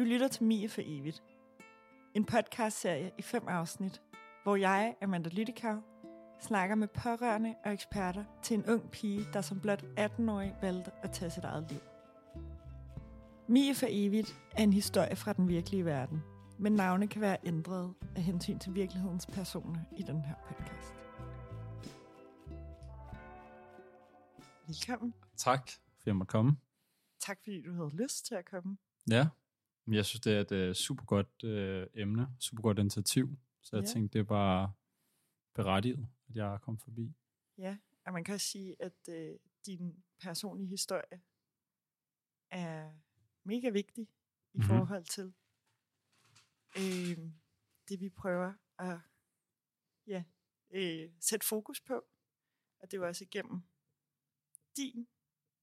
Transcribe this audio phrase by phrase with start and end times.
[0.00, 1.22] Du lytter til Mie for evigt.
[2.14, 4.02] En podcastserie i fem afsnit,
[4.42, 5.82] hvor jeg, Amanda Lyttikau,
[6.40, 11.10] snakker med pårørende og eksperter til en ung pige, der som blot 18-årig valgte at
[11.12, 11.80] tage sit eget liv.
[13.48, 16.22] Mie for evigt er en historie fra den virkelige verden,
[16.58, 20.94] men navne kan være ændret af hensyn til virkelighedens personer i den her podcast.
[24.66, 25.14] Velkommen.
[25.36, 26.56] Tak, for jeg måtte komme.
[27.20, 28.76] Tak fordi du havde lyst til at komme.
[29.10, 29.28] Ja,
[29.94, 33.38] jeg synes, det er et uh, super godt uh, emne, super godt initiativ.
[33.62, 33.92] Så jeg Ja.
[33.92, 34.72] tænkte, det var
[35.54, 37.14] berettiget, at jeg kom forbi.
[37.58, 41.22] Ja, og man kan også sige, at øh, din personlige historie
[42.50, 42.92] er
[43.44, 44.08] mega vigtig
[44.52, 44.62] i Mhm.
[44.66, 45.34] forhold til
[46.76, 47.18] øh,
[47.88, 48.98] det, vi prøver at
[50.06, 50.24] ja,
[50.70, 52.04] øh, sætte fokus på.
[52.78, 53.62] Og det er også igennem
[54.76, 55.08] din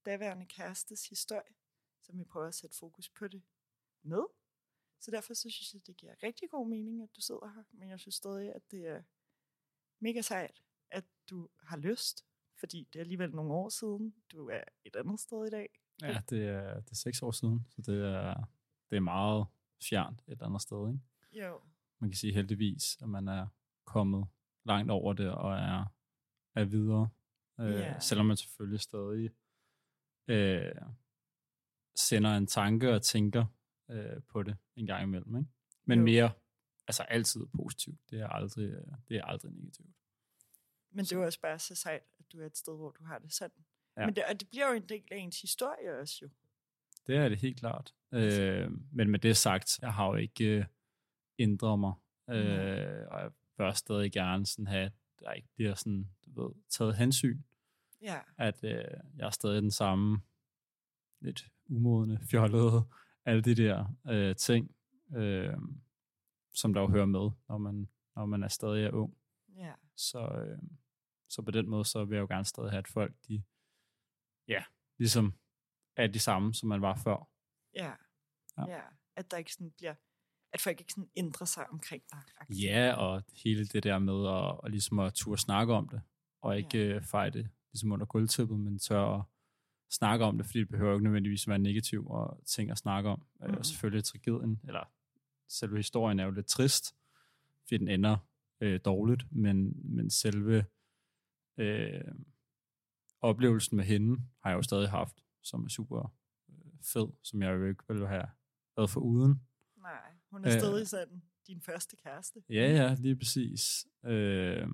[0.05, 1.55] daværende kærestes historie,
[2.02, 3.44] som vi prøver at sætte fokus på det
[4.08, 4.23] med.
[5.00, 7.63] Så derfor så synes jeg, det giver rigtig god mening, at du sidder her.
[7.72, 9.02] Men jeg synes stadig, at det er
[10.00, 12.25] mega sejt, at du har lyst,
[12.59, 14.16] fordi det er alligevel nogle år siden.
[14.31, 15.69] Du er et andet sted i dag.
[16.02, 18.44] Ja, det er, det er seks år siden, så det er,
[18.89, 19.47] det er meget
[19.89, 20.88] fjernt et andet sted.
[20.88, 21.47] Ikke?
[21.47, 21.61] Jo.
[22.00, 23.47] Man kan sige heldigvis, at man er
[23.85, 24.28] kommet
[24.66, 25.85] langt over det og er,
[26.55, 27.09] er videre.
[27.59, 28.02] Øh.
[28.02, 29.30] Selvom man selvfølgelig stadig
[30.28, 30.75] øh,
[31.95, 33.45] sender en tanke og tænker
[33.89, 35.35] øh, på det en gang imellem.
[35.38, 35.49] Ikke?
[35.85, 36.05] Men Jo.
[36.05, 36.31] mere,
[36.88, 37.99] altså altid positivt.
[38.09, 39.88] Det er aldrig, øh, det er aldrig negativt.
[40.91, 43.19] Men det er også bare så sejt, at du er et sted, hvor du har
[43.19, 43.66] det sådan.
[43.97, 44.05] Ja.
[44.05, 46.29] Men det, og det bliver jo en del af ens historie også jo.
[47.07, 47.94] Det er det helt klart.
[48.11, 50.66] Altså- Øh, men med det sagt, jeg har jo ikke øh,
[51.39, 51.94] ændret mig.
[52.29, 56.55] Øh, og jeg bør stadig gerne sådan have, at der ikke bliver sådan, du ved,
[56.69, 57.41] taget hensyn.
[58.01, 58.19] Ja.
[58.38, 58.72] At øh,
[59.17, 60.22] jeg er stadig den samme,
[61.19, 62.83] lidt umodne, fjollede,
[63.28, 64.75] alle de der øh, ting,
[65.16, 65.58] øh,
[66.53, 69.18] som der jo hører med, når man, når man er stadig er ung.
[69.56, 69.74] Ja.
[69.96, 70.59] Så, øh,
[71.29, 73.44] så på den måde, så vil jeg jo gerne stadig have, at folk, de,
[74.47, 74.63] ja,
[74.97, 75.34] ligesom
[75.96, 77.29] er de samme, som man var før.
[77.74, 77.94] Ja.
[78.57, 78.66] Ja.
[78.68, 78.81] ja.
[79.16, 79.96] At der ikke sådan bliver,
[80.53, 82.50] at folk ikke sådan ændrer sig omkring dig.
[82.50, 86.01] Ja, og hele det der med at, at ligesom at turde snakke om det,
[86.41, 86.94] og ikke Ja.
[86.94, 87.00] ja.
[87.00, 89.24] feje det ligesom under gulvtæppet, men tør at
[89.90, 93.25] snakke om det, fordi det behøver ikke nødvendigvis være negativ og ting at snakke om.
[93.40, 93.46] Mm.
[93.46, 94.92] Øh, selvfølgelig er tragedien, eller
[95.50, 96.96] selve historien er jo lidt trist,
[97.62, 98.18] fordi den ender
[98.62, 100.66] øh, dårligt, men, men selve
[101.58, 102.02] øh,
[103.22, 106.14] oplevelsen med hende har jeg jo stadig haft, som er super
[106.50, 108.28] øh, fed, som jeg jo ikke ville have
[108.78, 109.42] været for uden.
[109.78, 110.59] Nej, hun er Øh.
[110.59, 112.44] stadig sådan din første kæreste.
[112.50, 113.88] Ja, ja, lige præcis.
[114.06, 114.68] Øh,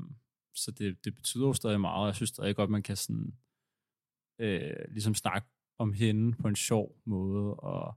[0.53, 2.07] så det, det betyder jo stadig meget.
[2.07, 3.37] Jeg synes stadig godt, man kan sådan,
[4.43, 7.53] øh, ligesom snakke om hende på en sjov måde.
[7.55, 7.95] Og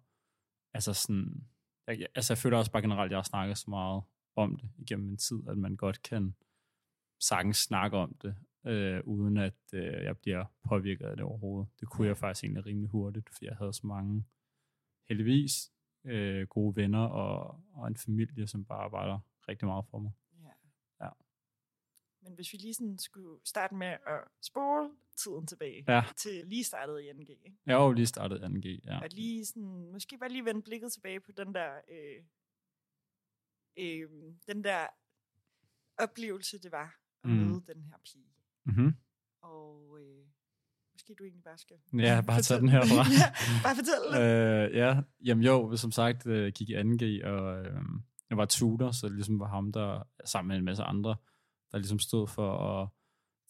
[0.74, 1.46] altså sådan,
[1.86, 4.02] jeg, altså jeg føler også bare generelt, at jeg har snakket så meget
[4.36, 6.34] om det igennem min tid, at man godt kan
[7.20, 8.34] sagtens snakke om det,
[8.66, 11.68] øh, uden at øh, jeg bliver påvirket af det overhovedet.
[11.80, 14.24] Det kunne jeg faktisk egentlig rimelig hurtigt, fordi jeg havde så mange,
[15.08, 15.72] heldigvis,
[16.04, 19.18] øh, gode venner og, og en familie, som bare var der
[19.48, 20.12] rigtig meget for mig.
[22.26, 26.03] Men hvis vi lige sådan skulle starte med at spole tiden tilbage Ja.
[26.16, 27.56] til lige startet i NG, ikke?
[27.66, 28.98] Jeg jo lige startet 2G, ja.
[29.00, 32.25] Og lige sådan, måske bare lige vende blikket tilbage på den der, øh,
[33.78, 34.09] øh,
[34.47, 34.86] den der
[35.98, 37.36] oplevelse, det var at Mm.
[37.36, 38.32] møde den her pige.
[38.65, 38.94] Mm-hmm.
[39.42, 40.26] Og øh,
[40.92, 41.76] måske du egentlig bare skal...
[41.98, 43.03] Ja, bare tage den herfra.
[43.20, 43.28] ja,
[43.62, 47.81] bare fortæl øh, ja, jamen jo, som sagt øh, gik i 2G, og øh,
[48.31, 51.16] jeg var tutor, så det ligesom var ham, der sammen med en masse andre,
[51.72, 52.88] der ligesom stod for at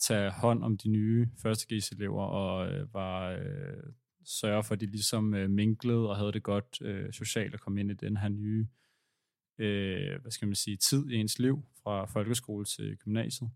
[0.01, 3.83] tage hånd om de nye 1.G's-elever, og øh, var øh,
[4.25, 7.81] sørge for, at de ligesom øh, minklede og havde det godt øh, socialt at komme
[7.81, 8.69] ind i den her nye,
[9.59, 13.51] øh, hvad skal man sige, tid i ens liv, fra folkeskole til gymnasiet,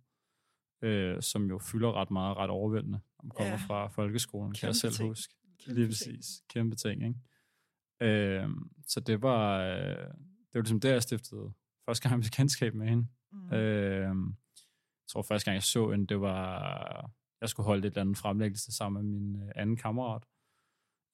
[0.82, 3.56] øh, som jo fylder ret meget, ret overvældende, når man kommer Ja.
[3.66, 5.08] fra folkeskolen, kan jeg Kæmpe selv ting.
[5.08, 5.34] huske.
[5.64, 6.16] Kæmpe Lige ting.
[6.16, 6.42] præcis.
[6.48, 7.18] Kæmpe ting, ikke?
[8.00, 8.48] Øh,
[8.86, 11.52] så det var, øh, det var ligesom der, jeg stiftede
[11.86, 13.06] første gang bekendtskab med hende.
[13.32, 13.52] Mm.
[13.54, 14.14] Øh,
[15.10, 17.10] jeg tror første gang, jeg så hende, det var,
[17.40, 20.22] jeg skulle holde et eller andet fremlæggelse sammen med min øh, anden kammerat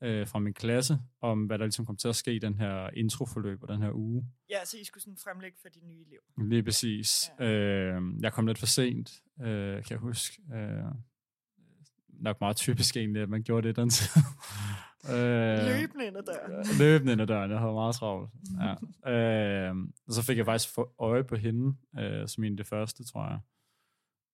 [0.02, 2.90] øh, fra min klasse, om hvad der ligesom kom til at ske i den her
[2.90, 4.26] introforløb og den her uge.
[4.50, 6.48] Ja, så I skulle sådan fremlægge for de nye elever.
[6.48, 7.30] Lige præcis.
[7.38, 7.44] Ja.
[7.44, 10.42] Øh, jeg kom lidt for sent, øh, kan jeg huske.
[10.54, 10.84] Øh,
[12.08, 14.22] nok meget typisk egentlig, at man gjorde det den tid.
[15.14, 16.66] øh, Løbende ind ad døren.
[16.78, 17.50] Løbende ind ad døren.
[17.50, 18.30] Jeg havde meget travlt.
[18.60, 19.10] Ja.
[19.12, 19.76] øh,
[20.06, 23.40] og så fik jeg faktisk øje på hende, øh, som en det første, tror jeg.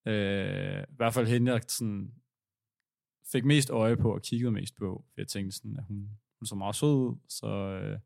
[0.07, 2.15] Øh, I hvert fald hende, jeg sådan
[3.33, 5.05] fik mest øje på og kiggede mest på.
[5.09, 7.99] For jeg tænkte sådan, at hun, hun så meget sød ud, så, øh,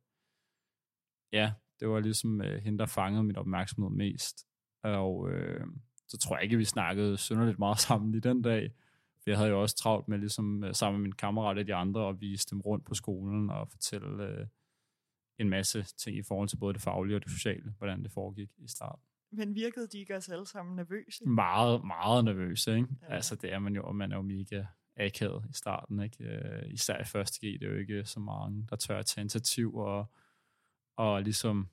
[1.32, 4.46] ja, det var ligesom øh, hende, der fangede mit opmærksomhed mest.
[4.82, 5.66] Og øh,
[6.08, 8.72] så tror jeg ikke, vi snakkede synderligt meget sammen i den dag.
[9.22, 11.74] For jeg havde jo også travlt med ligesom øh, sammen med min kammerat og de
[11.74, 14.46] andre at vise dem rundt på skolen og fortælle øh,
[15.38, 18.50] en masse ting i forhold til både det faglige og det sociale, hvordan det foregik
[18.58, 19.02] i starten.
[19.30, 21.28] Men virkede de ikke også alle sammen nervøse?
[21.28, 22.88] Meget, meget nervøse, ikke?
[23.02, 23.14] Ja.
[23.14, 24.64] Altså det er man jo, og man er jo mega
[24.96, 26.24] akavet i starten, ikke?
[26.24, 29.22] Øh, især i første G, det er jo ikke så mange, der tør at tage
[29.22, 30.06] initiativ og,
[30.96, 31.68] og ligesom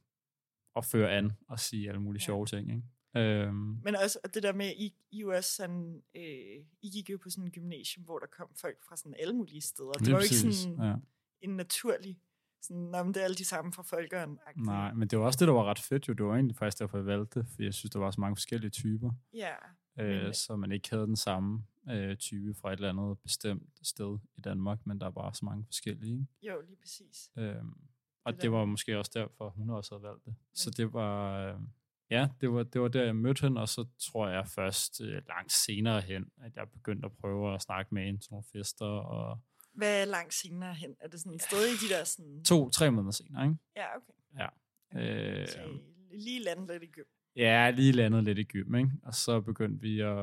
[0.75, 2.25] at føre an og sige alle mulige Ja.
[2.25, 2.83] sjove ting, ikke?
[3.15, 7.09] Øhm, Men også og det der med, I, I jo også sådan, øh, I gik
[7.09, 9.91] jo på sådan en gymnasium, hvor der kom folk fra sådan alle mulige steder.
[9.91, 10.95] Det var jo ikke sådan ja.
[11.41, 12.19] en naturlig,
[12.63, 14.39] sådan, men det er alle de samme fra folkeren.
[14.55, 16.13] Nej, men det var også det, der var ret fedt jo.
[16.13, 18.35] Det var egentlig faktisk derfor, jeg valgte det, fordi jeg synes, der var så mange
[18.35, 19.53] forskellige typer, Ja,
[19.99, 23.69] øh, Men- så man ikke havde den samme øh, type fra et eller andet bestemt
[23.81, 26.53] sted i Danmark, men der var så mange forskellige, ikke?
[26.53, 27.29] jo, lige præcis.
[27.37, 27.73] Øhm,
[28.25, 30.35] og Det det, var måske også derfor, hun også havde valgt det.
[30.53, 31.59] Så Men- det var, øh,
[32.09, 35.21] ja, det var, det var der, jeg mødte hende, og så tror jeg først øh,
[35.27, 38.85] langt senere hen, at jeg begyndte at prøve at snakke med hende til nogle fester,
[38.85, 39.39] og
[39.73, 40.95] Hvad langt senere hen?
[40.99, 42.43] Er det sådan stadig de der sådan...
[42.43, 43.57] to-tre måneder senere, ikke?
[43.75, 44.13] Ja, okay.
[44.37, 44.47] Ja.
[44.91, 45.41] okay.
[45.41, 45.79] Øh, Så
[46.11, 47.03] lige landet lidt i gym.
[47.35, 48.91] Ja, lige landet lidt i gym, ikke?
[49.03, 50.17] Og så begyndte vi at...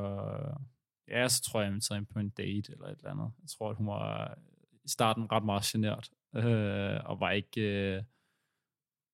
[1.09, 3.33] Ja, så tror jeg, jeg inviterede hende på en date eller et eller andet.
[3.43, 4.39] Jeg tror, at hun var
[4.85, 7.61] i starten ret meget genert, øh, og var ikke...
[7.61, 8.03] Øh,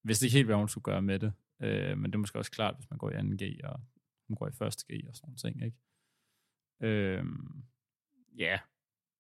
[0.03, 1.33] vidste ikke helt, hvad hun skulle gøre med det.
[1.63, 3.81] Øh, men det er måske også klart, hvis man går i 2G, og
[4.29, 4.57] hun går i 1.
[4.59, 5.77] G og sådan nogle ting, ikke?
[6.81, 7.25] Øh,
[8.39, 8.59] ja,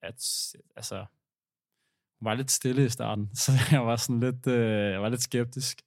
[0.02, 0.25] at,
[0.76, 1.06] altså,
[2.19, 5.22] hun var lidt stille i starten, så jeg var sådan lidt, øh, jeg var lidt
[5.22, 5.82] skeptisk.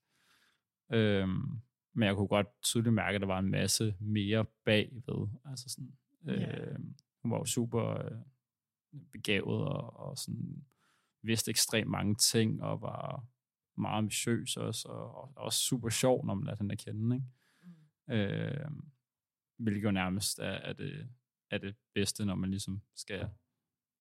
[0.91, 1.61] Øhm,
[1.93, 5.27] men jeg kunne godt tydeligt mærke, at der var en masse mere bagved.
[5.45, 6.75] Altså sådan, øh, Ja.
[7.21, 8.21] Hun var jo super øh,
[9.11, 10.65] begavet og, og sådan,
[11.21, 13.25] vidste ekstremt mange ting og var
[13.77, 17.15] meget ambitiøs også, og, og også super sjov, når man lader hende at kende.
[17.15, 17.27] Ikke?
[18.07, 18.13] Mm.
[18.13, 18.71] Øh,
[19.57, 21.09] hvilket jo nærmest er, er, det,
[21.51, 23.29] er det bedste, når man ligesom skal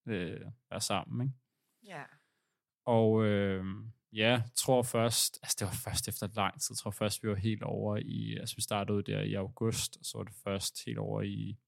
[0.08, 1.26] øh, være sammen.
[1.26, 1.38] Ikke?
[1.86, 2.04] Ja.
[2.84, 3.64] Og øh,
[4.12, 7.62] ja, tror først, altså det var først efter lang tid, tror først, vi var helt
[7.62, 11.22] over i, altså vi startede der i august, og så var det først helt over
[11.22, 11.58] i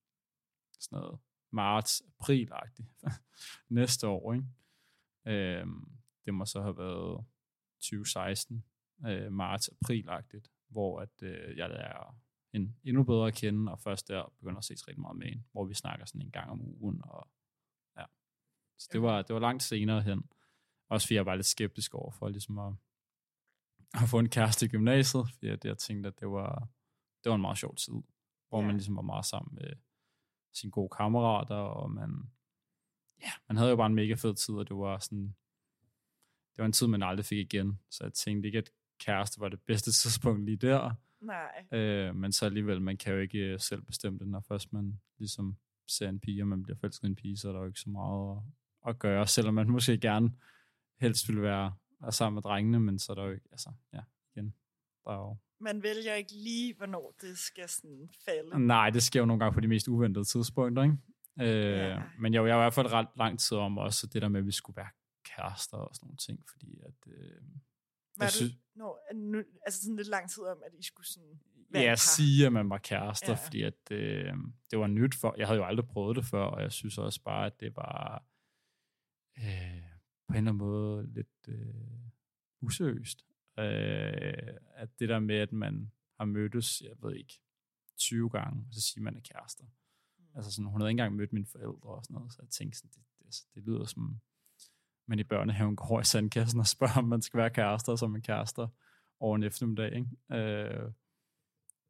[0.81, 1.20] sådan noget
[1.52, 2.50] marts, april
[3.69, 4.46] næste år, ikke?
[5.26, 5.66] Øh,
[6.25, 7.25] det må så have været
[7.81, 8.64] 2016,
[9.06, 10.08] øh, marts, april
[10.69, 12.16] hvor at øh, jeg lærer
[12.52, 15.46] en endnu bedre at kende, og først der begynder at ses rigtig meget med en,
[15.52, 17.28] hvor vi snakker sådan en gang om ugen, og.
[18.80, 20.22] Så det var, det var langt senere hen.
[20.88, 22.72] Også fordi jeg var lidt skeptisk over for ligesom at,
[23.94, 26.68] at få en kæreste i gymnasiet, fordi jeg, jeg tænkte, at det var,
[27.24, 27.92] det var en meget sjov tid,
[28.48, 28.66] hvor Ja.
[28.66, 29.72] man ligesom var meget sammen med
[30.52, 32.30] sine gode kammerater, og man,
[33.20, 35.34] ja, man havde jo bare en mega fed tid, og det var sådan,
[36.52, 39.48] det var en tid, man aldrig fik igen, så jeg tænkte ikke, at kæreste var
[39.48, 41.66] det bedste tidspunkt lige der, Nej.
[41.72, 45.00] øh, men så alligevel, man kan jo ikke øh, selv bestemme det, når først man
[45.18, 45.56] ligesom
[45.88, 47.90] ser en pige, og man bliver forelsket en pige, så er der jo ikke så
[47.90, 48.42] meget
[48.86, 50.30] at, gøre, selvom man måske gerne
[51.00, 51.74] helst ville være,
[52.10, 54.00] sammen med drengene, men så er der jo ikke, altså, ja,
[54.34, 54.54] igen,
[55.04, 55.36] der er jo...
[55.60, 58.66] Man vælger ikke lige, hvornår det skal sådan falde.
[58.66, 60.96] Nej, det sker jo nogle gange på de mest uventede tidspunkter, ikke?
[61.40, 62.02] Øh, Ja.
[62.18, 64.28] Men jeg var jeg var i hvert fald ret lang tid om også det der
[64.28, 64.88] med, at vi skulle være
[65.36, 67.12] kærester og sådan nogle ting, fordi at...
[67.12, 67.42] Øh,
[68.18, 71.40] Var det, synes- nå, nu, altså sådan lidt lang tid om, at I skulle sådan
[71.70, 73.46] være ja, sige, at man var kærester, ja.
[73.46, 74.34] fordi at, øh,
[74.70, 77.22] det var nyt for, jeg havde jo aldrig prøvet det før, og jeg synes også
[77.22, 78.25] bare, at det var
[79.40, 79.82] øh,
[80.26, 82.00] på en eller anden måde lidt øh,
[82.61, 83.26] useriøst.
[83.59, 87.40] Øh, at det der med, at man har mødtes, jeg ved ikke,
[87.97, 89.64] 20 gange, og så siger man er kærester.
[89.64, 90.25] Mm.
[90.35, 92.78] Altså sådan, hun havde ikke engang mødt mine forældre og sådan noget, så jeg tænkte
[92.78, 94.20] sådan, det, det, altså, det lyder som,
[95.06, 98.23] man i børnehaven går i sandkassen og spørger, om man skal være kærester som en
[98.23, 98.68] kærester
[99.20, 99.92] over en eftermiddag.
[99.97, 100.42] Ikke?
[100.42, 100.92] Øh,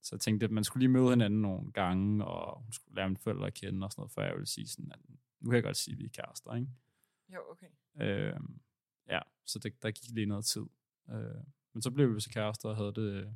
[0.03, 3.09] så jeg tænkte, at man skulle lige møde hinanden nogle gange, og hun skulle lære
[3.09, 5.01] mine forældre at kende og sådan noget, før jeg ville sige sådan, at
[5.41, 6.55] nu kan jeg godt sige, at vi er kærester.
[6.55, 6.69] Ikke?
[7.35, 7.67] Jo, okay.
[8.01, 8.41] Øh,
[9.09, 10.67] ja, så det, der gik lige noget tid.
[11.11, 13.33] Øh, men så blev vi så kærester og havde det øh,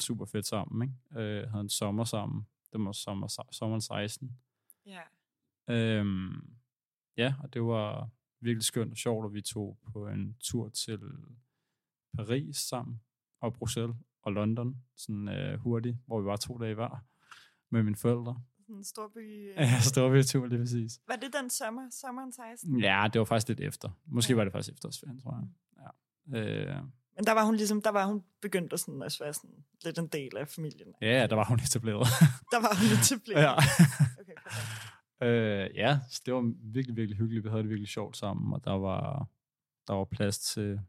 [0.00, 0.88] super fedt sammen.
[0.88, 1.20] Ikke?
[1.22, 2.46] Øh, havde en sommer sammen.
[2.72, 4.38] Det var sommer, sommeren 16.
[4.86, 5.02] Ja.
[5.68, 6.58] Øhm,
[7.16, 11.00] ja, og det var virkelig skønt og sjovt, at vi tog på en tur til
[12.16, 13.00] Paris sammen,
[13.40, 17.04] og Bruxelles og London, sådan øh, hurtigt, hvor vi var to dage hver
[17.70, 18.42] med mine forældre.
[18.68, 19.50] Sådan en stor by.
[19.50, 19.56] øh.
[19.56, 21.00] Ja, så det var vi tur lige præcis.
[21.08, 22.80] Var det den sommer, sommeren 16?
[22.80, 23.88] Ja, det var faktisk lidt efter.
[24.06, 24.36] Måske Ja.
[24.36, 25.48] var det faktisk efterårsferien, tror jeg.
[26.32, 26.38] Ja.
[26.38, 26.82] Øh,
[27.16, 29.98] Men der var hun ligesom, der var hun begyndt at sådan, at være sådan lidt
[29.98, 30.88] en del af familien.
[31.02, 32.06] ja, der var hun etableret.
[32.52, 33.42] Der var hun etableret.
[33.42, 33.54] ja.
[34.20, 34.92] Okay, perfekt.
[35.22, 37.44] Øh, ja, så det var virkelig, virkelig hyggeligt.
[37.44, 39.26] Vi havde det virkelig sjovt sammen, og der var,
[39.86, 40.80] der var plads til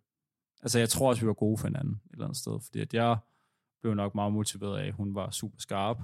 [0.61, 2.93] altså jeg tror også, vi var gode for hinanden et eller andet sted, fordi at
[2.93, 3.17] jeg
[3.81, 5.97] blev nok meget motiveret af, at hun var super skarp,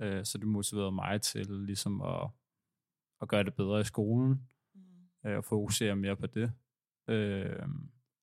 [0.00, 2.30] øh, så det motiverede mig til ligesom at,
[3.20, 5.30] at gøre det bedre i skolen, Mm.
[5.30, 6.52] øh, og fokusere mere på det.
[7.08, 7.68] Øh,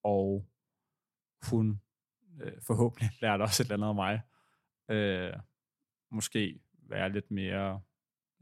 [0.04, 0.50] og
[1.52, 1.82] hun
[2.42, 4.22] øh, forhåbentlig lærte også et eller andet af mig.
[4.90, 5.34] Øh,
[6.12, 7.82] måske være lidt mere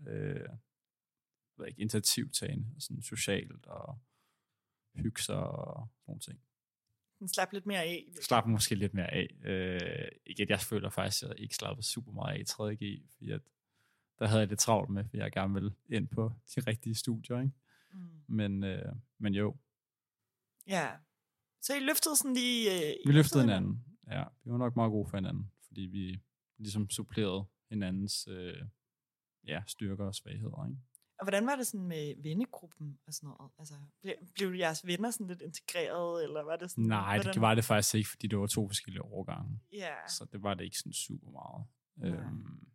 [0.08, 0.50] øh,
[1.58, 4.00] ved ikke, initiativtagende, sådan socialt og
[4.96, 6.40] hygge sig og sådan nogle ting.
[7.20, 8.06] Den slap lidt mere af.
[8.22, 9.28] Slap måske lidt mere af.
[9.44, 13.04] Øh, ikke at jeg føler faktisk, at jeg ikke slappede super meget af i 3.G,
[13.14, 13.42] fordi at
[14.20, 17.40] der havde jeg lidt travlt med, fordi jeg gerne ville ind på de rigtige studier,
[17.40, 17.52] ikke?
[17.94, 18.10] Mm.
[18.28, 19.56] Men, øh, men jo,
[20.68, 20.90] Ja.
[21.62, 22.76] Så I løftede sådan lige...
[22.76, 23.86] Øh, vi løftede hinanden.
[24.08, 26.20] Ja, vi var nok meget gode for hinanden, fordi vi
[26.58, 28.66] ligesom supplerede hinandens øh,
[29.48, 30.66] ja, styrker og svagheder.
[30.66, 30.82] Ikke?
[31.20, 33.52] Og hvordan var det sådan med vennegruppen og sådan noget?
[33.60, 36.84] Altså, blev, blev jeres venner sådan lidt integreret, eller var det sådan...
[36.84, 37.34] Nej, hvordan?
[37.34, 39.60] det var det faktisk ikke, fordi det var to forskellige årgange.
[39.72, 41.66] Ja, Så det var det ikke sådan super meget.
[41.96, 42.10] Nej.
[42.10, 42.68] Øhm,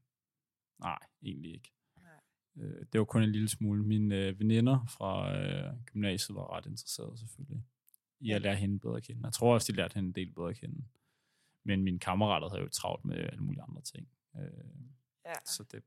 [0.81, 1.73] nej, egentlig ikke.
[1.97, 2.67] Nej.
[2.67, 3.83] Øh, det var kun en lille smule.
[3.83, 7.65] Mine øh, veninder fra øh, gymnasiet var ret interesserede selvfølgelig
[8.21, 9.21] i at lære hende bedre at kende.
[9.25, 10.85] Jeg tror også, de lærte hende en del bedre at kende.
[11.65, 14.09] Men mine kammerater havde jo travlt med alle mulige andre ting.
[14.37, 14.43] Øh,
[15.25, 15.35] ja.
[15.47, 15.83] så det,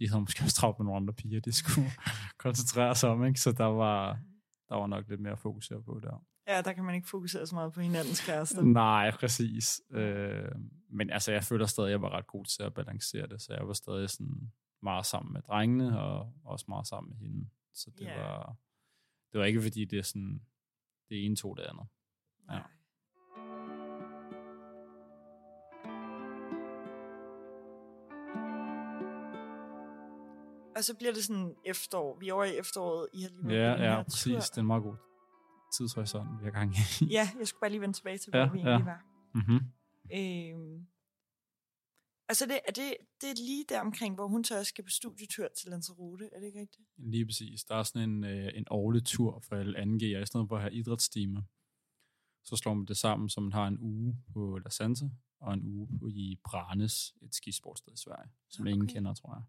[0.00, 1.90] de havde måske også travlt med nogle andre piger, de skulle
[2.44, 3.40] koncentrere sig om, ikke?
[3.40, 4.18] Så der var,
[4.68, 6.24] der var nok lidt mere at fokusere på der.
[6.48, 8.62] ja, der kan man ikke fokusere så meget på hinandens kærester.
[8.62, 9.80] Nej, præcis.
[9.90, 10.52] Øh,
[10.90, 13.54] men altså, jeg føler stadig, at jeg var ret god til at balancere det, så
[13.54, 14.52] jeg var stadig sådan
[14.82, 17.48] meget sammen med drengene, og også meget sammen med hende.
[17.74, 18.20] Så det, Ja.
[18.22, 18.56] var,
[19.32, 20.40] det var ikke fordi, det er sådan,
[21.08, 21.86] det ene tog det andet.
[22.48, 22.52] ja.
[22.54, 22.62] Nej.
[30.80, 32.18] Og så bliver det sådan efterår.
[32.20, 33.08] Vi er over i efteråret.
[33.14, 34.22] I har lige Ja, den ja, præcis.
[34.24, 34.32] tur.
[34.40, 34.96] Det er en meget god
[35.76, 36.78] tidshorisont, vi har gang i.
[37.16, 38.66] Ja, jeg skulle bare lige vende tilbage til, hvor Ja, vi ja.
[38.66, 39.04] egentlig var.
[39.34, 39.60] mm-hmm.
[40.18, 40.86] Øhm,
[42.28, 44.90] altså, det, er, det, det er lige der omkring, hvor hun så også skal på
[44.90, 46.28] studietur til Lanzarote.
[46.32, 46.88] Er det ikke rigtigt?
[46.96, 47.64] Lige præcis.
[47.64, 50.22] Der er sådan en, øh, en årlig tur for alle 2G'er.
[50.22, 51.42] I stedet for at have idrætstimer,
[52.44, 55.04] så slår man det sammen, så man har en uge på La Santa,
[55.40, 58.94] og en uge på i Branes, et skisportsted i Sverige, som Nå, ingen okay.
[58.94, 59.42] kender, tror jeg.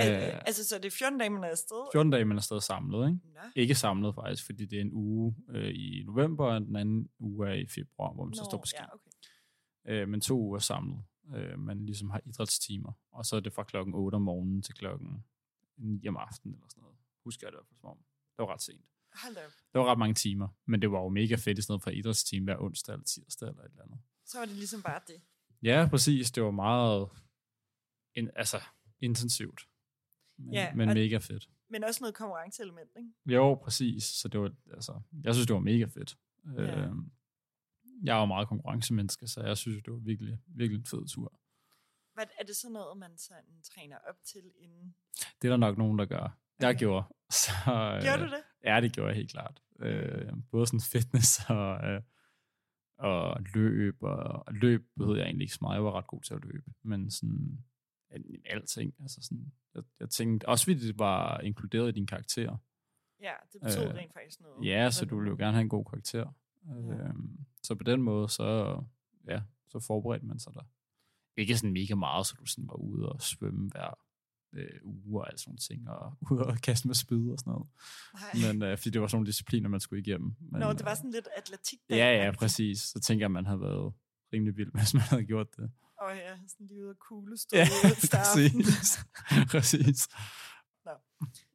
[0.00, 1.88] Øh, Øh, altså, så det er 14 dage, man er afsted?
[1.92, 3.20] 14 dage, man er stadig samlet, ikke?
[3.34, 3.40] Nå.
[3.56, 7.48] Ikke samlet faktisk, fordi det er en uge øh, i november, og den anden uge
[7.48, 8.76] er i februar, hvor man så Nå, står på ski.
[8.80, 10.02] Ja, okay.
[10.02, 11.04] øh, men to uger samlet.
[11.34, 14.74] Øh, man ligesom har idrætstimer, og så er det fra klokken 8 om morgenen til
[14.74, 15.24] klokken
[15.76, 16.96] 9 om aftenen eller sådan noget.
[17.24, 17.96] Husker jeg det i hvert fald som om.
[17.96, 18.84] Det var ret sent.
[19.22, 19.52] Hold op.
[19.72, 22.44] Det var ret mange timer, men det var jo mega fedt i stedet for idrætsteam
[22.44, 23.98] hver onsdag eller tirsdag eller et eller andet.
[24.24, 25.20] Så var det ligesom bare det.
[25.62, 26.30] Ja, præcis.
[26.30, 27.08] Det var meget
[28.14, 28.60] in, altså,
[29.00, 29.60] intensivt.
[30.38, 31.48] Men, Ja, men mega fedt.
[31.68, 33.10] Men også noget konkurrenceelement, ikke?
[33.36, 34.04] Jo, præcis.
[34.04, 36.16] Så det var, altså, jeg synes, det var mega fedt.
[36.56, 36.62] Ja.
[36.86, 36.92] Øh,
[38.02, 41.40] jeg er jo meget konkurrencemenneske, så jeg synes, det var virkelig, virkelig en fed tur.
[42.14, 44.94] Hvad, er det sådan noget, man sådan træner op til inden?
[45.42, 46.38] Det er der nok nogen, der gør.
[46.60, 46.78] Jeg Okay.
[46.78, 47.04] gjorde.
[47.42, 48.42] Så, øh, Gjorde du det?
[48.64, 49.62] Ja, det gjorde jeg helt klart.
[49.78, 52.02] Øh, både sådan fitness og, øh,
[52.98, 54.02] og løb.
[54.02, 55.74] Og, og løb behøvede jeg egentlig ikke så meget.
[55.74, 56.72] Jeg var ret god til at løbe.
[56.82, 57.64] Men sådan
[58.44, 58.94] alting.
[59.00, 62.56] Altså sådan, jeg, jeg tænkte, også fordi det var inkluderet i din karakter.
[63.20, 64.66] Ja, det betød Øh, rent faktisk noget.
[64.66, 65.20] Ja, så du nu?
[65.20, 66.32] vil jo gerne have en god karakter.
[66.66, 67.04] Ja.
[67.04, 67.14] Øh,
[67.62, 68.78] så på den måde, så,
[69.28, 70.62] ja, så forberedte man sig der.
[71.36, 73.98] Ikke sådan mega meget, så du sådan var ude og svømme hver
[74.52, 77.50] øh, uge og alt sådan nogle ting, og ude og kaste med spyd og sådan
[77.50, 77.66] noget.
[78.14, 78.52] Nej.
[78.52, 80.34] Men øh, fordi det var sådan nogle discipliner, man skulle igennem.
[80.40, 81.78] Men, Nå, det var øh, sådan lidt atletik.
[81.90, 82.80] Ja, ja, præcis.
[82.80, 83.92] Så tænker jeg, man havde været
[84.32, 85.70] rimelig vild, hvis man havde gjort det.
[86.06, 87.66] Og ja, sådan lige ude af kugle stod Ja,
[88.16, 88.98] præcis.
[89.52, 90.08] præcis.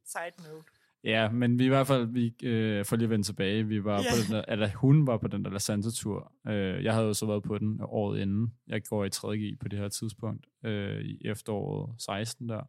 [0.05, 0.67] Side note.
[1.03, 4.01] Ja, men vi i hvert fald, vi, øh, for lige at vende tilbage, vi var
[4.01, 4.09] Ja.
[4.11, 6.33] på den der, eller hun var på den der La Santa-tur.
[6.47, 8.53] Øh, jeg havde jo så været på den året inden.
[8.67, 12.61] Jeg går i 3G på det her tidspunkt, øh, i efteråret 16 der,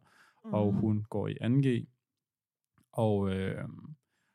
[0.45, 0.53] mm.
[0.53, 1.87] og hun går i 2G.
[2.91, 3.63] Og øh,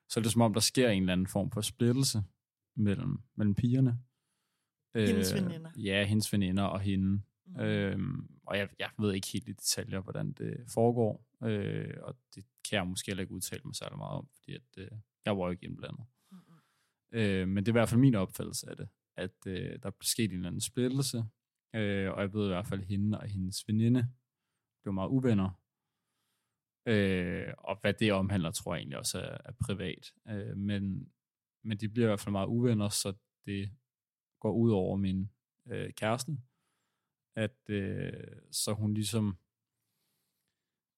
[0.08, 2.22] så er det som om, der sker en eller anden form for splittelse
[2.76, 3.98] mellem, mellem pigerne.
[4.94, 5.70] Hendes Øh, veninder.
[5.76, 7.22] Ja, hendes veninder og hende.
[7.48, 7.60] Mm.
[7.60, 12.44] Øhm, og jeg, jeg ved ikke helt i detaljer, hvordan det foregår, øh, og det
[12.68, 14.90] kan jeg måske heller ikke udtale mig særlig meget om, fordi at, øh,
[15.24, 16.04] jeg var jo ikke indblandet.
[16.30, 16.38] Mm,
[17.12, 19.92] Øh, men det er i hvert fald min opfattelse af det, at øh, der er
[20.00, 21.24] sket en eller anden splittelse,
[21.74, 24.08] øh, og jeg ved i hvert fald, at hende og hendes veninde
[24.82, 25.50] blev meget uvenner.
[26.86, 30.12] Øh, og hvad det omhandler, tror jeg egentlig også er, er privat.
[30.28, 31.12] Øh, men,
[31.64, 33.14] men de bliver i hvert fald meget uvenner, så
[33.46, 33.70] det
[34.40, 35.30] går ud over min
[35.66, 36.38] øh, kæreste.
[37.38, 38.12] At øh,
[38.50, 39.36] så hun ligesom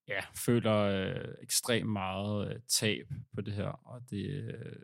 [0.08, 4.76] ja, føler øh, ekstremt meget øh, tab på det her, og det øh,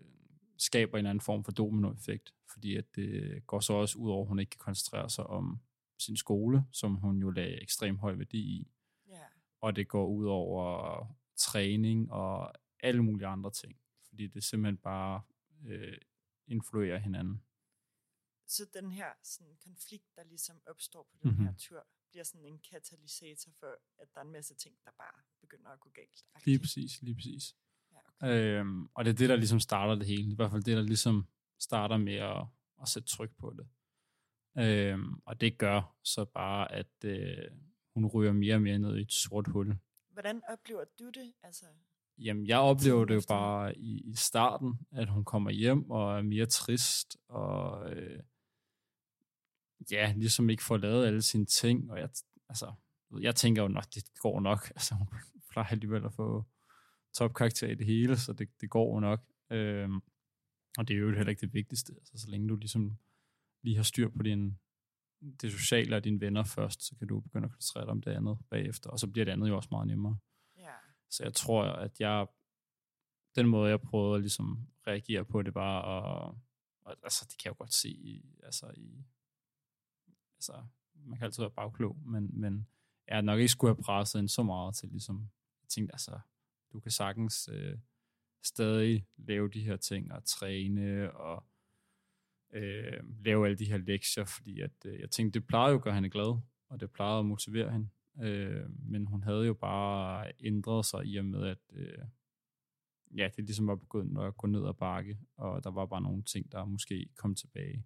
[0.59, 4.23] skaber en eller anden form for dominoeffekt, fordi at det går så også ud over,
[4.23, 5.61] at hun ikke kan koncentrere sig om
[5.99, 8.69] sin skole, som hun jo lagde ekstremt høj værdi i,
[9.09, 9.23] Ja.
[9.61, 13.77] og det går ud over træning og alle mulige andre ting,
[14.09, 15.21] fordi det simpelthen bare
[15.67, 15.99] øh,
[16.47, 17.43] influerer hinanden.
[18.47, 21.45] Så den her sådan, konflikt, der ligesom opstår på den Mhm.
[21.47, 23.67] her tur, bliver sådan en katalysator for,
[23.99, 26.25] at der er en masse ting, der bare begynder at gå galt.
[26.45, 27.57] Lige præcis, lige præcis.
[27.93, 28.61] Ja, okay.
[28.61, 30.33] Øhm, og det er det, der ligesom starter det hele.
[30.33, 31.27] I hvert fald det, der ligesom
[31.59, 32.45] starter med at,
[32.83, 33.69] at sætte tryk på det.
[34.59, 37.51] Øhm, og det gør så bare, at øh,
[37.95, 39.77] hun ryger mere og mere ned i et sort hul.
[40.11, 41.33] Hvordan oplever du det?
[41.43, 41.67] Altså,
[42.19, 46.23] Jamen, jeg oplever det jo bare i, i starten, at hun kommer hjem og er
[46.23, 48.23] mere trist, og øh,
[49.91, 52.09] ja, ligesom ikke får lavet alle sine ting, og jeg,
[52.49, 52.73] altså,
[53.21, 55.09] jeg tænker jo nok, det går nok, altså hun
[55.51, 56.45] plejer alligevel at få
[57.15, 60.01] topkarakter i det hele, så det, det går jo nok, øhm,
[60.79, 62.99] og det er jo heller ikke det vigtigste, altså så længe du ligesom
[63.63, 64.59] lige har styr på din,
[65.41, 68.11] det sociale og dine venner først, så kan du begynde at koncentrere dig om det
[68.11, 70.19] andet bagefter, og så bliver det andet jo også meget nemmere.
[70.57, 70.73] ja.
[71.11, 72.27] Så jeg tror, at jeg,
[73.35, 76.35] den måde, jeg prøvede at ligesom reagere på det, var at,
[76.85, 79.05] og, altså det kan jeg jo godt se, i, altså i,
[80.37, 80.65] altså
[80.95, 82.69] man kan altid være bagklog, men, men
[83.09, 85.31] jeg nok ikke skulle have presset ind så meget til ligesom,
[85.63, 86.19] jeg tænkte altså,
[86.73, 87.79] du kan sagtens øh,
[88.43, 91.45] stadig lave de her ting og træne og
[92.53, 95.83] øh, lave alle de her lektier, fordi at, øh, jeg tænkte, det plejede jo at
[95.83, 97.89] gøre hende glad, og det plejede at motivere hende.
[98.23, 101.99] Øh, men hun havde jo bare ændret sig i og med, at øh,
[103.17, 106.23] ja, det ligesom var begyndt at gå ned ad bakke, og der var bare nogle
[106.23, 107.85] ting, der måske kom tilbage.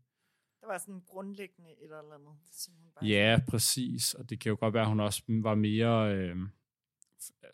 [0.61, 3.05] Der var sådan grundlæggende et eller andet, som hun bare...
[3.05, 4.15] Ja, præcis.
[4.15, 6.37] Og det kan jo godt være, at hun også var mere øh,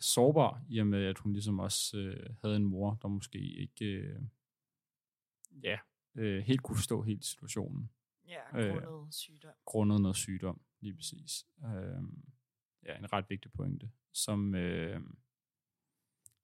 [0.00, 3.84] sårbar, i og med, at hun ligesom også øh, havde en mor, der måske ikke
[3.84, 4.22] øh,
[5.62, 5.78] ja,
[6.14, 7.90] øh, helt kunne forstå hele situationen,
[8.28, 9.52] Ja, Øh, grundet sygdom.
[9.64, 11.46] grundet noget sygdom, lige præcis.
[11.64, 12.02] Øh,
[12.82, 15.00] ja, en ret vigtig pointe, som, øh,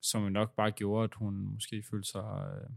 [0.01, 2.71] som nok bare gjorde, at hun måske følte sig øh,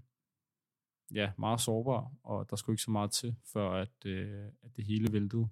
[1.14, 4.86] ja, meget sårbar, og der skulle ikke så meget til, for at, øh, at det
[4.86, 5.48] hele væltede.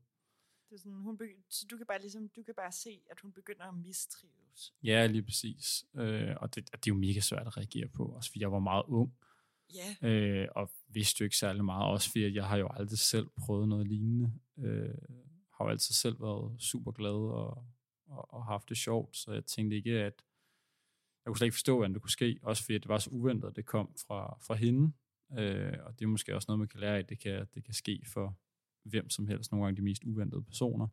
[0.70, 3.20] Det er sådan, hun begy- så du kan bare ligesom, du kan bare se, at
[3.20, 4.74] hun begynder at mistrives.
[4.84, 5.86] Ja, lige præcis.
[5.96, 8.60] Øh, og det, det er jo mega svært at reagere på, også fordi jeg var
[8.60, 9.13] meget ung,
[9.74, 13.30] Ja, øh, og vidste jo ikke særlig meget, også fordi jeg har jo aldrig selv
[13.39, 14.34] prøvet noget lignende.
[14.58, 14.96] Øh,
[15.54, 17.66] har jo altid selv været super glad og,
[18.08, 20.24] og, og haft det sjovt, så jeg tænkte ikke, at
[21.26, 23.48] jeg kunne slet ikke forstå, hvordan det kunne ske, også fordi det var så uventet,
[23.48, 24.94] at det kom fra, fra hende,
[25.39, 27.74] øh, og det er måske også noget, man kan lære af, det kan, det kan
[27.74, 28.38] ske for
[28.84, 30.88] hvem som helst, nogle gange de mest uventede personer.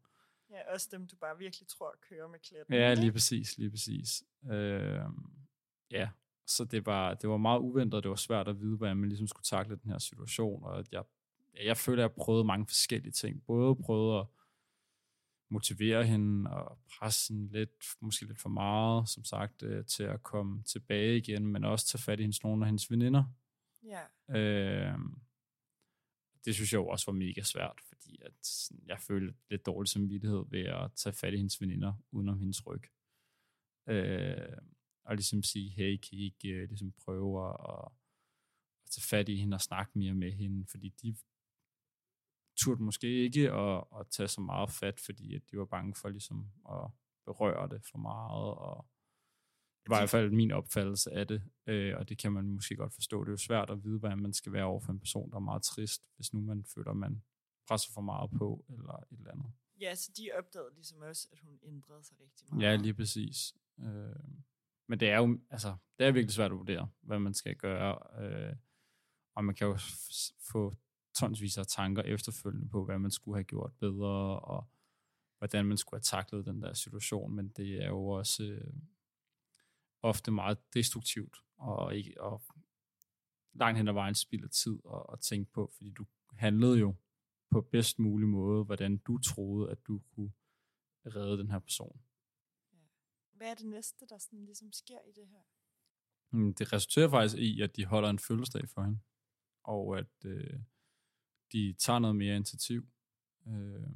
[0.50, 2.74] ja, også dem, du bare virkelig tror kører med kletten.
[2.74, 4.24] Ja, lige præcis, lige præcis.
[4.50, 5.00] Øh,
[5.90, 6.08] ja,
[6.46, 9.08] så det var, det var meget uventet, og det var svært at vide, hvordan man
[9.08, 11.02] ligesom skulle takle den her situation, og at jeg,
[11.64, 13.44] jeg føler, at jeg prøvede mange forskellige ting.
[13.46, 14.26] Både prøvede at
[15.50, 20.22] motivere hende og presse hende lidt, måske lidt for meget, som sagt, øh, til at
[20.22, 23.24] komme tilbage igen, men også tage fat i hendes, nogle af hendes veninder.
[23.82, 24.98] Ja, Øh,
[26.44, 29.88] det synes jeg jo også var mega svært, fordi at sådan, jeg følte lidt dårlig
[29.88, 32.82] samvittighed ved at tage fat i hendes veninder udenom hendes ryg.
[33.88, 34.56] Øh,
[35.04, 37.88] og ligesom sige, hey, kan I ikke øh, ligesom prøve at, at
[38.90, 41.16] tage fat i hende og snakke mere med hende, fordi de
[42.56, 46.08] turde måske ikke at, at tage så meget fat, fordi at de var bange for
[46.08, 46.90] ligesom at
[47.24, 48.89] berøre det for meget, og
[49.82, 52.76] det var i hvert fald min opfattelse af det, øh, og det kan man måske
[52.76, 53.20] godt forstå.
[53.20, 55.36] Det er jo svært at vide, hvordan man skal være over for en person, der
[55.36, 57.22] er meget trist, hvis nu man føler, man
[57.68, 59.52] presser for meget på, eller et eller andet.
[59.80, 62.62] ja, så de opdagede ligesom også, at hun ændrede sig rigtig meget.
[62.62, 63.54] Ja, lige præcis.
[63.80, 64.40] Øh,
[64.88, 68.22] men det er jo, altså, det er virkelig svært at vurdere, hvad man skal gøre,
[68.24, 68.56] øh,
[69.36, 69.78] og man kan jo
[70.52, 70.74] få
[71.14, 74.68] tonsvis af tanker efterfølgende på, hvad man skulle have gjort bedre, og
[75.38, 78.74] hvordan man skulle have taklet den der situation, men det er jo også øh,
[80.02, 82.42] ofte meget destruktivt, og, ikke, og
[83.52, 86.94] langt hen ad vejen spilder tid at, at tænke på, fordi du handlede jo
[87.50, 90.32] på bedst mulig måde, hvordan du troede, at du kunne
[91.06, 92.00] redde den her person.
[93.32, 95.42] Hvad er det næste, der sådan ligesom sker i det her?
[96.30, 98.98] Mm, Det resulterer faktisk i, at de holder en fødselsdag for hende,
[99.62, 100.60] og at øh,
[101.52, 102.88] de tager noget mere initiativ.
[103.46, 103.90] Øh,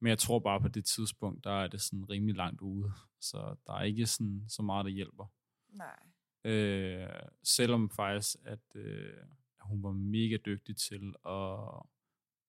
[0.00, 3.56] men jeg tror bare på det tidspunkt, der er det sådan rimelig langt ude, så
[3.66, 5.26] der er ikke sådan så meget, der hjælper.
[5.68, 5.98] Nej.
[6.44, 9.12] Øh, selvom faktisk, at øh,
[9.60, 11.82] hun var mega dygtig til at,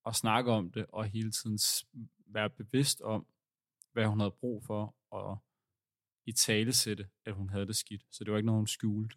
[0.06, 1.60] at snakke om det, og hele tiden
[2.26, 3.28] være bevidst om,
[3.92, 5.38] hvad hun havde brug for, og
[6.26, 8.06] i tale sætte, at hun havde det skidt.
[8.12, 9.16] Så det var ikke noget, hun skjulte.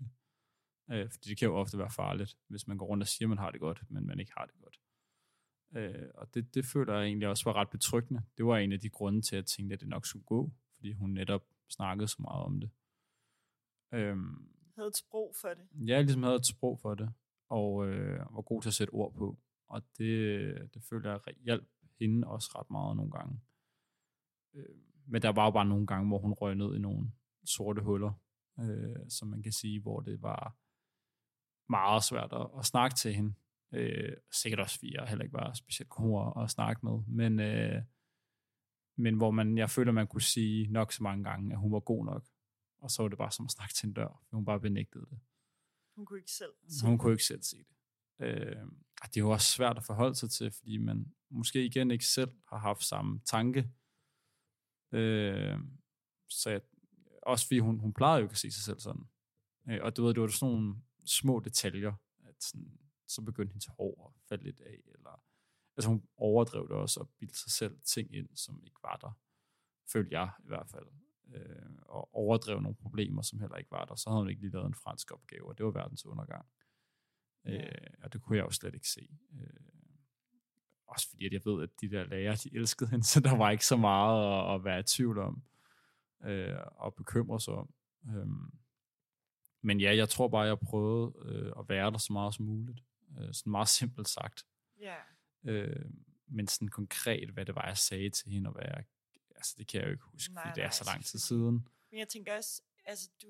[0.90, 3.28] Øh, fordi det kan jo ofte være farligt, hvis man går rundt og siger, at
[3.28, 4.80] man har det godt, men man ikke har det godt.
[5.74, 8.22] Øh, og det, det føler jeg egentlig også var ret betryggende.
[8.36, 10.52] Det var en af de grunde til, at jeg tænkte, at det nok skulle gå,
[10.76, 12.70] fordi hun netop snakkede så meget om det.
[13.92, 15.88] Øhm, Havde et sprog for det.
[15.88, 17.12] jeg ligesom havde et sprog for det,
[17.48, 19.38] og øh, var god til at sætte ord på.
[19.68, 21.68] Og det, det følte jeg hjalp
[22.00, 23.40] hende også ret meget nogle gange.
[24.54, 27.12] Øh, men der var jo bare nogle gange, hvor hun røg ned i nogle
[27.44, 28.12] sorte huller,
[28.60, 30.56] øh, som man kan sige, hvor det var
[31.68, 33.34] meget svært at, at snakke til hende.
[33.72, 37.02] Øh, sikkert også, fordi jeg heller ikke var specielt god at, snakke med.
[37.06, 37.82] Men, øh,
[38.96, 41.80] men hvor man, jeg føler, man kunne sige nok så mange gange, at hun var
[41.80, 42.26] god nok.
[42.78, 45.06] Og så var det bare som at snakke til en dør, for hun bare benægtede
[45.10, 45.20] det.
[45.96, 47.76] Hun kunne ikke selv se Hun kunne ikke selv se det.
[48.26, 48.66] Øh,
[49.02, 52.06] og det er jo også svært at forholde sig til, fordi man måske igen ikke
[52.06, 53.70] selv har haft samme tanke.
[54.92, 55.58] Øh,
[56.28, 56.60] så jeg,
[57.22, 59.02] også fordi hun, hun plejede jo ikke at se sig selv sådan.
[59.68, 61.92] Øh, og du ved, det var sådan nogle små detaljer,
[62.24, 62.78] at sådan,
[63.14, 65.24] så begyndte hendes hår at falde lidt af, eller
[65.76, 69.18] altså hun overdrev det også og bildte sig selv ting ind, som ikke var der.
[69.92, 70.86] Følte jeg i hvert fald.
[71.34, 73.94] Øh, og overdrev nogle problemer, som heller ikke var der.
[73.94, 76.46] Så havde hun ikke lige lavet en fransk opgave, og det var verdens undergang.
[77.44, 77.66] Ja.
[77.66, 79.08] Øh, og det kunne jeg jo slet ikke se.
[79.34, 79.72] Øh,
[80.86, 83.50] også fordi, at jeg ved, at de der lærere, de elskede hende, så der var
[83.50, 85.42] ikke så meget at, at være i tvivl om,
[86.24, 87.74] øh, og bekymre sig om.
[88.08, 88.26] Øh,
[89.62, 92.82] men ja, jeg tror bare, jeg prøvede øh, at være der så meget som muligt.
[93.18, 94.46] Øh, sådan meget simpelt sagt.
[94.80, 94.96] Ja.
[95.44, 95.90] Øh,
[96.26, 98.84] men sådan konkret, hvad det var, jeg sagde til hende, og hvad jeg,
[99.36, 101.18] altså det kan jeg jo ikke huske, Nej, fordi det er nej, så lang tid
[101.18, 101.68] siden.
[101.90, 103.28] Men jeg tænker også, altså du,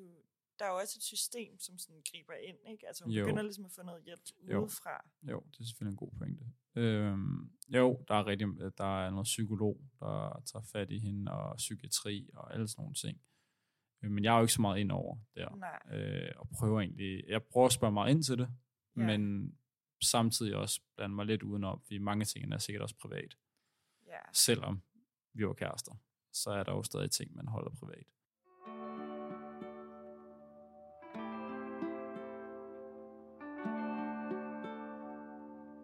[0.58, 2.86] der er jo også et system, som sådan griber ind, ikke?
[2.88, 3.24] Altså hun Jo.
[3.24, 4.62] begynder ligesom at få noget hjælp Jo.
[4.62, 5.04] udefra.
[5.22, 6.44] Jo, det er selvfølgelig en god pointe.
[6.74, 8.46] Øhm, jo, der er, rigtig,
[8.78, 12.94] der er noget psykolog, der tager fat i hende, og psykiatri og alle sådan nogle
[12.94, 13.20] ting.
[14.02, 15.54] Øh, Men jeg er jo ikke så meget ind over der.
[15.56, 15.98] Nej.
[15.98, 18.48] Øh, og prøver egentlig, jeg prøver at spørge mig ind til det,
[18.96, 19.06] ja.
[19.06, 19.52] men
[20.02, 23.36] samtidig også blande mig lidt udenom, fordi mange ting er sikkert også privat.
[24.06, 24.18] Ja.
[24.32, 24.82] Selvom
[25.32, 25.92] vi var kærester,
[26.32, 28.06] så er der jo stadig ting, man holder privat.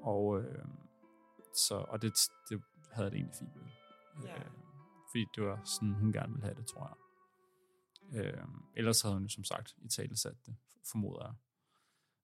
[0.03, 0.65] Og, øh,
[1.55, 2.13] så, og det,
[2.49, 3.65] det havde jeg det egentlig fint med.
[4.25, 4.39] Ja.
[4.39, 4.51] Øh,
[5.11, 6.97] fordi det var sådan, hun gerne ville have det, tror jeg.
[8.13, 8.45] Øh,
[8.77, 10.57] ellers havde hun jo som sagt i tale sat det,
[10.91, 11.35] formoder jeg.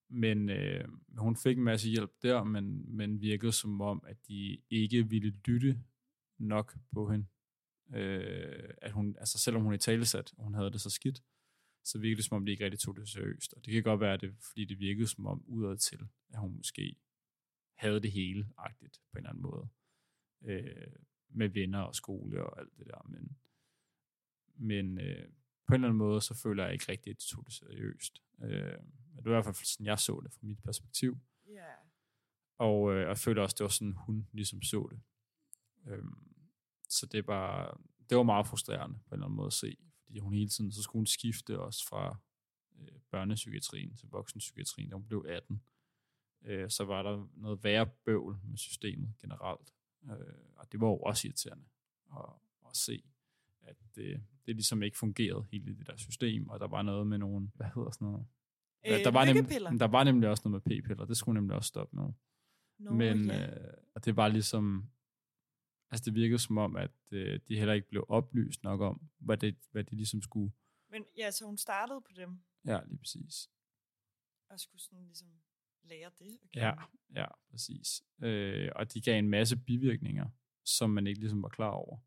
[0.08, 0.88] Men øh,
[1.18, 5.30] hun fik en masse hjælp der, men, men virkede som om, at de ikke ville
[5.30, 5.82] lytte
[6.38, 7.26] nok på hende.
[7.94, 11.22] Øh, at hun, altså selvom hun i talesat, og hun havde det så skidt,
[11.84, 13.54] så virkede det som om, de ikke rigtig tog det seriøst.
[13.54, 16.00] Og det kan godt være, at det, fordi det virkede som om udad til,
[16.32, 16.96] at hun måske
[17.74, 19.68] havde det hele agtigt på en eller anden måde.
[20.44, 20.92] Øh,
[21.28, 23.06] med venner og skole og alt det der.
[23.08, 23.36] Men,
[24.56, 25.28] men øh,
[25.66, 28.22] på en eller anden måde, så føler jeg ikke rigtigt, at de tog det seriøst.
[28.42, 28.79] Øh,
[29.16, 31.18] det var i hvert fald sådan, jeg så det fra mit perspektiv.
[31.46, 31.72] Ja.
[32.59, 35.00] Og øh, jeg føler også, det var sådan, hun ligesom så det.
[35.87, 36.35] Øhm,
[36.88, 40.18] så det var, det var meget frustrerende på en eller anden måde at se, fordi
[40.18, 42.18] hun hele tiden, så skulle hun skifte også fra
[42.81, 45.62] øh, børnepsykiatrien til voksenpsykiatrien, da hun blev 18.
[46.42, 49.74] Øh, så var der noget værre bøvl med systemet generelt.
[50.05, 51.64] Øh, og det var jo også irriterende
[52.16, 52.31] at,
[52.70, 53.03] at se,
[53.66, 57.18] at det, det ligesom ikke fungerede hele det der system, og der var noget med
[57.18, 58.27] nogle, hvad hedder sådan noget?
[58.87, 61.68] Øh, der, var nemlig, der var nemlig også noget med p-piller, det skulle nemlig også
[61.68, 62.12] stoppe med.
[62.79, 63.66] Nå, Men ja.
[63.66, 64.90] øh, og det var ligesom,
[65.90, 69.37] altså det virkede som om, at øh, de heller ikke blev oplyst nok om, hvad
[69.37, 70.53] det, hvad de ligesom skulle,
[70.90, 73.50] Men ja, så hun startede på dem, ja, lige præcis.
[74.50, 75.29] og skulle sådan ligesom
[75.83, 76.38] lære det.
[76.42, 76.72] at Ja,
[77.14, 78.03] ja, præcis.
[78.22, 80.29] Øh, og de gav en masse bivirkninger,
[80.64, 81.98] som man ikke ligesom var klar over.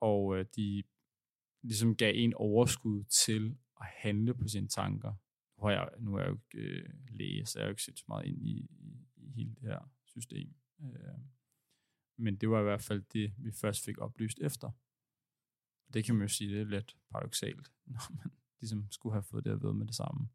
[0.00, 0.82] Og øh, de
[1.62, 5.14] ligesom gav en overskud til at handle på sine tanker.
[5.58, 7.98] Hvor jeg, nu er jeg jo ikke øh, læge, så jeg har jo ikke set
[7.98, 10.54] så meget ind i, i, i hele det her system.
[10.82, 11.18] Øh,
[12.16, 14.70] men det var i hvert fald det, vi først fik oplyst efter.
[15.86, 19.22] Og det kan man jo sige, det er lidt paradoxalt, når man ligesom skulle have
[19.22, 20.28] fået det at vide med det samme.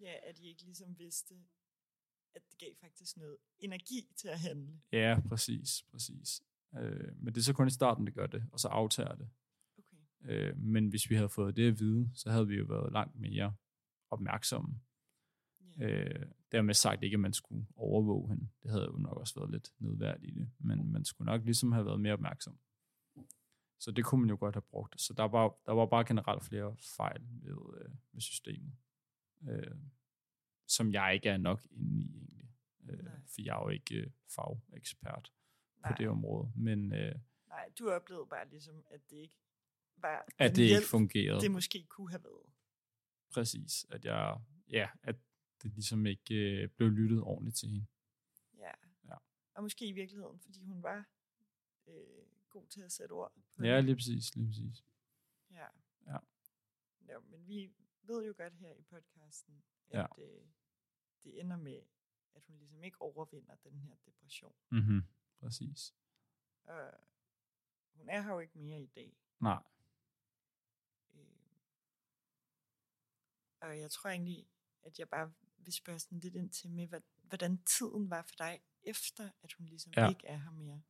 [0.00, 1.34] ja, at de ikke ligesom vidste,
[2.34, 4.80] at det gav faktisk noget energi til at handle.
[4.92, 6.42] Ja, præcis, præcis.
[6.78, 9.28] Øh, men det er så kun i starten, det gør det, og så aftager det.
[9.78, 9.96] Okay.
[10.24, 13.16] Øh, men hvis vi havde fået det at vide, så havde vi jo været langt
[13.16, 13.54] mere
[14.10, 14.80] opmærksomme.
[15.78, 15.88] Ja.
[15.88, 18.48] Øh, dermed sagt ikke, at man skulle overvåge hende.
[18.62, 21.72] Det havde jo nok også været lidt nedværdigt i det, men man skulle nok ligesom
[21.72, 22.58] have været mere opmærksom.
[23.78, 25.00] Så det kunne man jo godt have brugt.
[25.00, 28.72] Så der var, der var bare generelt flere fejl ved, øh, ved systemet,
[29.48, 29.76] øh,
[30.66, 32.50] som jeg ikke er nok inde i egentlig.
[32.88, 33.20] Øh, Nej.
[33.26, 35.32] for jeg er jo ikke øh, fagekspert
[35.86, 37.14] på det område, men øh,
[37.48, 39.34] nej, du oplevede bare ligesom, at det ikke
[39.96, 41.40] var at det hjælp, ikke fungerede.
[41.40, 42.46] det måske kunne have været.
[43.34, 45.16] Præcis, at jeg ja, at
[45.62, 47.86] det ligesom ikke øh, blev lyttet ordentligt til hende.
[48.58, 48.70] Ja.
[49.04, 49.16] Ja.
[49.54, 51.04] Og måske i virkeligheden, fordi hun var
[51.86, 54.84] øh, god til at sætte ord på Ja, lige præcis, lige præcis.
[55.50, 55.66] Ja.
[56.06, 56.16] Ja.
[57.08, 57.18] ja.
[57.18, 57.70] men vi
[58.02, 60.22] ved jo godt her i podcasten, at Ja.
[60.24, 60.46] øh,
[61.24, 61.82] det ender med,
[62.34, 64.54] at hun ligesom ikke overvinder den her depression.
[64.70, 65.02] Mm-hmm.
[65.40, 65.94] Præcis.
[66.64, 66.90] Og
[67.94, 69.16] hun er her jo ikke mere i dag.
[69.40, 69.62] Nej.
[71.14, 71.20] Øh,
[73.60, 74.46] og jeg tror egentlig,
[74.82, 76.88] at jeg bare vil spørge sådan lidt ind til med,
[77.22, 80.08] hvordan tiden var for dig, efter at hun ligesom Ja.
[80.08, 80.82] ikke er her mere.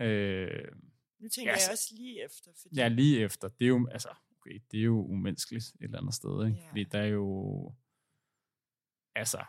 [0.00, 0.72] Øh,
[1.18, 3.48] Nu tænker Ja, jeg så- også lige efter, fordi ja, lige efter.
[3.48, 6.58] Det er jo, altså, okay, det er jo umenneskeligt et eller andet sted, ikke?
[6.58, 6.68] Ja.
[6.70, 7.74] Fordi der er jo,
[9.14, 9.44] altså,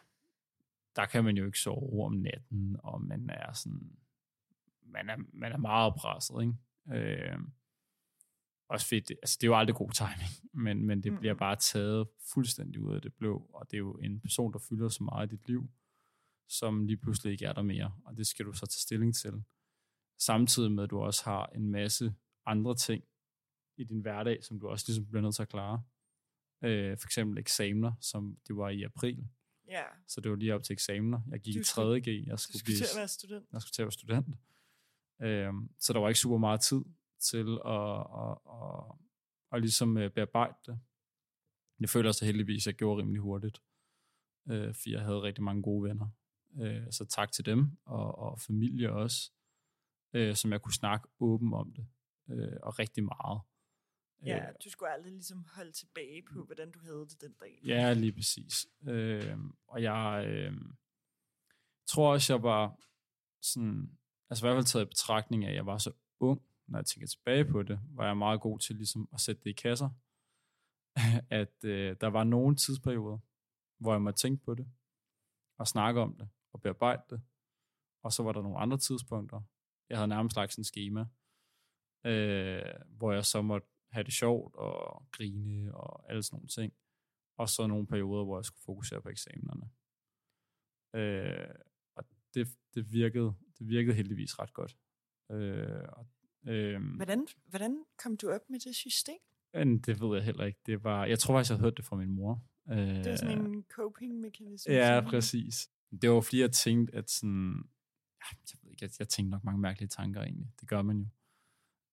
[0.95, 3.99] der kan man jo ikke sove om natten, og man er sådan,
[4.93, 6.53] man er, man er meget presset, ikke?
[7.32, 7.38] Øh,
[8.69, 10.32] også fedt, altså det er jo aldrig god timing,
[10.65, 11.19] men, men det Mm.
[11.19, 14.60] bliver bare taget fuldstændig ud af det blå, og det er jo en person, der
[14.60, 15.69] fylder så meget i dit liv,
[16.47, 19.43] som lige pludselig ikke er der mere, og det skal du så tage stilling til.
[20.19, 23.03] Samtidig med, at du også har en masse andre ting
[23.77, 25.84] i din hverdag, som du også ligesom bliver nødt til at klare.
[26.63, 29.27] Øh, for eksempel eksamener, som det var i april,
[29.67, 31.21] ja, så det var lige op til eksamener.
[31.32, 33.45] Jeg gik Du i skulle- 3.G, jeg skulle, skulle blive, til at være student.
[33.53, 34.27] jeg skulle til at være student.
[35.21, 36.82] Øhm, så der var ikke super meget tid
[37.19, 38.95] til at, at, at,
[39.52, 40.80] at ligesom øh, bearbejde det.
[41.80, 43.62] Jeg føler også heldigvis, at jeg gjorde rimelig hurtigt,
[44.49, 46.08] øh, for jeg havde rigtig mange gode venner.
[46.62, 49.32] Øh, så tak til dem, og, og familie også,
[50.13, 51.88] øh, som jeg kunne snakke åben om det,
[52.30, 53.41] øh, og rigtig meget.
[54.26, 57.60] Ja, Øh, du skulle aldrig ligesom holde tilbage på, hvordan du havde det den dag.
[57.65, 58.67] Ja, lige præcis.
[58.88, 60.54] Øh, og jeg øh,
[61.88, 62.80] tror også, jeg var
[63.41, 63.97] sådan,
[64.34, 66.86] altså i hvert fald taget i betragtning af, at jeg var så ung, når jeg
[66.86, 69.89] tænker tilbage på det, var jeg meget god til ligesom at sætte det i kasser.
[71.41, 73.17] at øh, der var nogle tidsperioder,
[73.78, 74.67] hvor jeg måtte tænke på det,
[75.58, 77.22] og snakke om det, og bearbejde det.
[78.04, 79.41] Og så var der nogle andre tidspunkter.
[79.89, 81.06] Jeg havde nærmest lagt sådan en schema,
[82.06, 86.74] øh, hvor jeg så måtte have det sjovt og grine og alle sådan nogle ting.
[87.38, 89.69] Og så nogle perioder, hvor jeg skulle fokusere på eksamenerne.
[90.96, 91.56] Øh,
[92.34, 94.78] det, det, virkede, det virkede heldigvis ret godt.
[95.32, 96.08] Øh, og,
[96.48, 99.15] øh, Hvordan, hvordan kom du op med det system?
[99.86, 100.60] det ved jeg heller ikke.
[100.65, 102.43] Det var, jeg tror faktisk, jeg havde hørt det fra min mor.
[102.72, 104.74] Øh, Det var sådan en coping-mekanisme.
[104.74, 105.69] Ja, præcis.
[106.02, 107.63] Det var fordi, jeg tænkte, at sådan...
[108.22, 110.48] ja, Jeg, ved ikke, jeg, jeg tænkte nok mange mærkelige tanker egentlig.
[110.62, 111.08] Det gør man jo.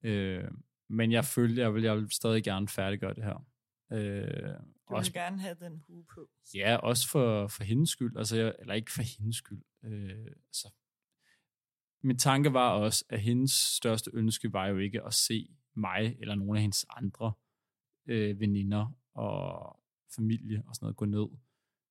[0.08, 0.50] Øh,
[0.88, 3.46] men jeg følte, jeg vil, jeg vil stadig gerne færdiggøre det her.
[3.92, 4.54] Øh,
[4.88, 6.30] Du også, ville gerne have den hue på.
[6.54, 8.16] ja, også for, for hendes skyld.
[8.16, 9.62] Altså, jeg, eller ikke for hendes skyld.
[9.84, 10.72] Øh, så
[12.02, 16.34] min tanke var også, at hendes største ønske var jo ikke at se mig eller
[16.34, 17.32] nogle af hendes andre
[18.06, 19.76] øh, veninder og
[20.16, 21.26] familie og sådan noget gå ned.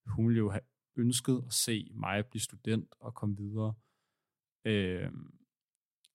[0.05, 0.61] Hun ville jo have
[0.95, 3.73] ønsket at se mig blive student og komme videre.
[4.65, 5.11] Øh,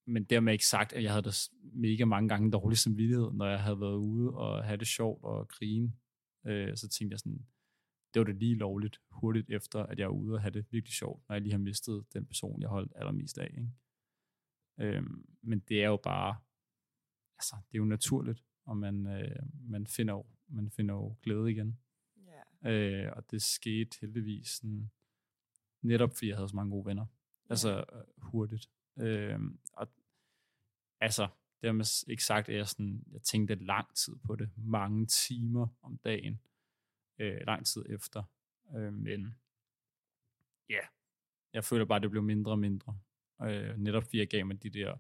[0.06, 1.30] men dermed ikke sagt, at jeg havde da
[1.62, 5.48] mega mange gange dårlig samvittighed, når jeg havde været ude og have det sjovt og
[5.48, 5.92] grine.
[6.46, 7.46] Øh, så tænkte jeg sådan,
[8.14, 10.94] det var det lige lovligt hurtigt efter, at jeg er ude og have det virkelig
[10.94, 13.46] sjovt, når jeg lige har mistet den person, jeg holdt allermest af.
[13.50, 13.70] Ikke?
[14.79, 16.37] Øhm, men det er jo bare,
[17.38, 21.50] altså, det er jo naturligt, og man, øh, man, finder jo, man finder jo glæde
[21.53, 21.79] igen.
[22.62, 22.70] Ja.
[22.70, 24.90] Øh, og det skete heldigvis sådan,
[25.83, 27.07] netop fordi jeg havde så mange gode venner.
[27.50, 28.70] Altså øh, hurtigt.
[28.98, 29.38] Øh,
[29.72, 29.88] og
[31.00, 31.29] altså,
[31.62, 34.50] dermed s- ikke sagt, at jeg, sådan, jeg tænkte lang tid på det.
[34.57, 36.40] Mange timer om dagen.
[37.18, 38.22] Øh, lang tid efter.
[38.77, 39.38] Øh, men
[40.68, 40.81] ja,
[41.53, 42.98] jeg føler bare, at det blev mindre og mindre.
[43.42, 44.96] Øh, netop fordi jeg gav mig de der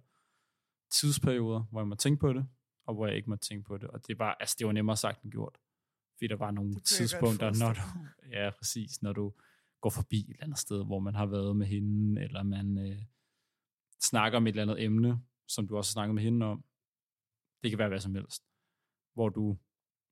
[0.90, 2.48] tidsperioder, hvor jeg måtte tænke på det,
[2.84, 3.88] og hvor jeg ikke måtte tænke på det.
[3.88, 5.58] Og det var, altså, det var nemmere sagt end gjort.
[6.16, 7.80] Fordi der var nogle tidspunkter, når du,
[8.36, 9.32] ja, præcis, når du
[9.80, 13.02] går forbi et eller andet sted, hvor man har været med hende, eller man øh,
[14.00, 16.64] snakker om et eller andet emne, som du også har snakket med hende om.
[17.62, 18.42] Det kan være hvad som helst.
[19.14, 19.58] Hvor du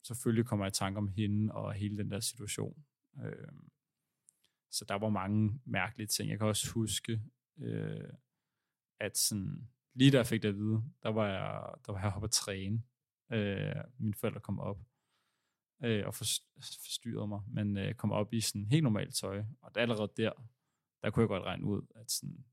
[0.02, 2.84] selvfølgelig kommer i tanke om hende og hele den der situation.
[3.24, 3.52] Øh,
[4.70, 6.30] så der var mange mærkelige ting.
[6.30, 7.20] Jeg kan også huske,
[7.58, 8.12] øh,
[9.00, 12.12] at sådan, lige da jeg fik det at vide, der var jeg, der var jeg
[12.14, 12.82] oppe at træne.
[13.32, 14.78] Øh, mine forældre kom op
[15.84, 19.44] øh, og forstyrrede mig, men øh, kom op i sådan helt normalt tøj.
[19.60, 20.32] Og allerede der,
[21.02, 22.44] der kunne jeg godt regne ud, at sådan,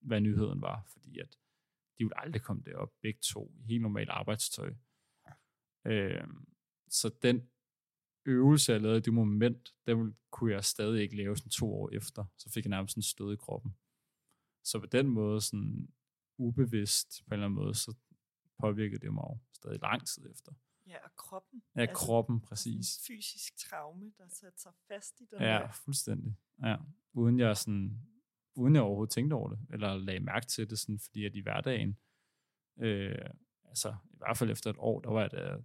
[0.00, 1.38] hvad nyheden var, fordi at
[1.98, 4.74] de ville aldrig komme derop, begge to, i helt normalt arbejdstøj.
[5.84, 6.26] Øh,
[6.90, 7.48] så den
[8.26, 11.90] øvelse, jeg lavede i det moment, den kunne jeg stadig ikke lave sådan to år
[11.92, 12.24] efter.
[12.38, 13.76] Så fik jeg nærmest sådan stød i kroppen.
[14.64, 15.88] Så på den måde, sådan
[16.38, 17.94] ubevidst på en eller anden måde, så
[18.60, 20.52] påvirkede det mig jo stadig lang tid efter.
[20.86, 21.62] Ja, og kroppen.
[21.76, 22.96] Ja, altså, kroppen, præcis.
[22.96, 25.72] En fysisk traume, der sætter sig fast i den Ja, der.
[25.72, 26.36] fuldstændig.
[26.62, 26.76] Ja.
[27.12, 28.00] Uden jeg sådan,
[28.54, 31.40] uden jeg overhovedet tænkte over det, eller lagde mærke til det, sådan, fordi at i
[31.40, 31.98] hverdagen,
[32.78, 33.30] øh,
[33.64, 35.56] altså i hvert fald efter et år, der var jeg da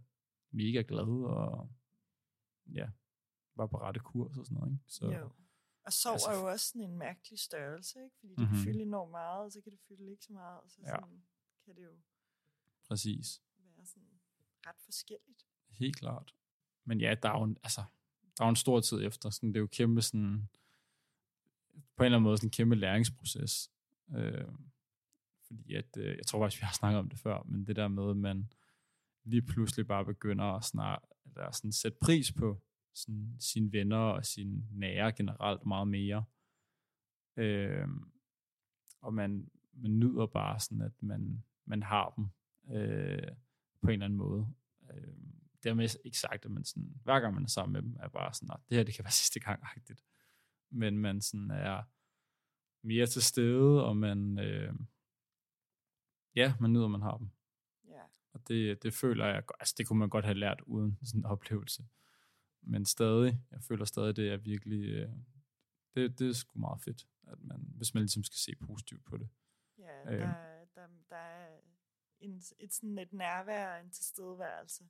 [0.53, 1.69] mega glad, og
[2.73, 2.89] ja,
[3.55, 4.71] var på rette kurs og sådan noget.
[4.71, 4.83] Ikke?
[4.87, 5.29] Så, Jo.
[5.85, 8.15] Og sorg Altså- er jo også sådan en mærkelig størrelse, ikke?
[8.19, 8.47] fordi det Mhm.
[8.47, 10.87] kan fylde enormt meget, og så kan det fylde ikke så meget, og så Ja.
[10.87, 11.23] sådan,
[11.65, 11.95] kan det jo
[12.87, 13.41] præcis.
[13.77, 14.09] være sådan
[14.67, 15.45] ret forskelligt.
[15.69, 16.35] Helt klart.
[16.85, 17.83] Men ja, der er jo en, altså,
[18.37, 19.29] der er en stor tid efter.
[19.29, 20.49] Sådan, det er jo kæmpe sådan,
[21.95, 23.71] på en eller anden måde sådan en kæmpe læringsproces.
[24.15, 24.47] Øh,
[25.47, 27.87] fordi at, øh, jeg tror faktisk, vi har snakket om det før, men det der
[27.87, 28.53] med, at man
[29.23, 32.61] lige pludselig bare begynder at snart, eller sådan sætte pris på
[32.93, 36.25] sådan, sine venner og sine nære generelt meget mere.
[37.37, 37.87] Øh,
[39.01, 42.27] og man, man nyder bare sådan, at man, man har dem
[42.75, 43.31] øh,
[43.81, 44.47] på en eller anden måde.
[44.93, 45.13] Øh,
[45.63, 48.33] dermed ikke sagt, at man sådan, hver gang man er sammen med dem, er bare
[48.33, 50.03] sådan, at det her det kan være sidste gang agtigt.
[50.71, 51.83] Men man sådan er
[52.83, 54.73] mere til stede, og man, øh,
[56.35, 57.29] ja, man nyder, at man har dem.
[58.43, 61.25] Og det, det føler jeg, altså det kunne man godt have lært uden sådan en
[61.25, 61.85] oplevelse.
[62.61, 65.09] Men stadig, jeg føler stadig, det er virkelig, øh,
[65.95, 69.17] det, det er sgu meget fedt, at man, hvis man ligesom skal se positivt på
[69.17, 69.29] det.
[69.77, 70.19] ja Øh.
[70.19, 70.33] der,
[70.75, 71.59] der, der er
[72.19, 74.83] en, et, sådan et nærvær og en tilstedeværelse.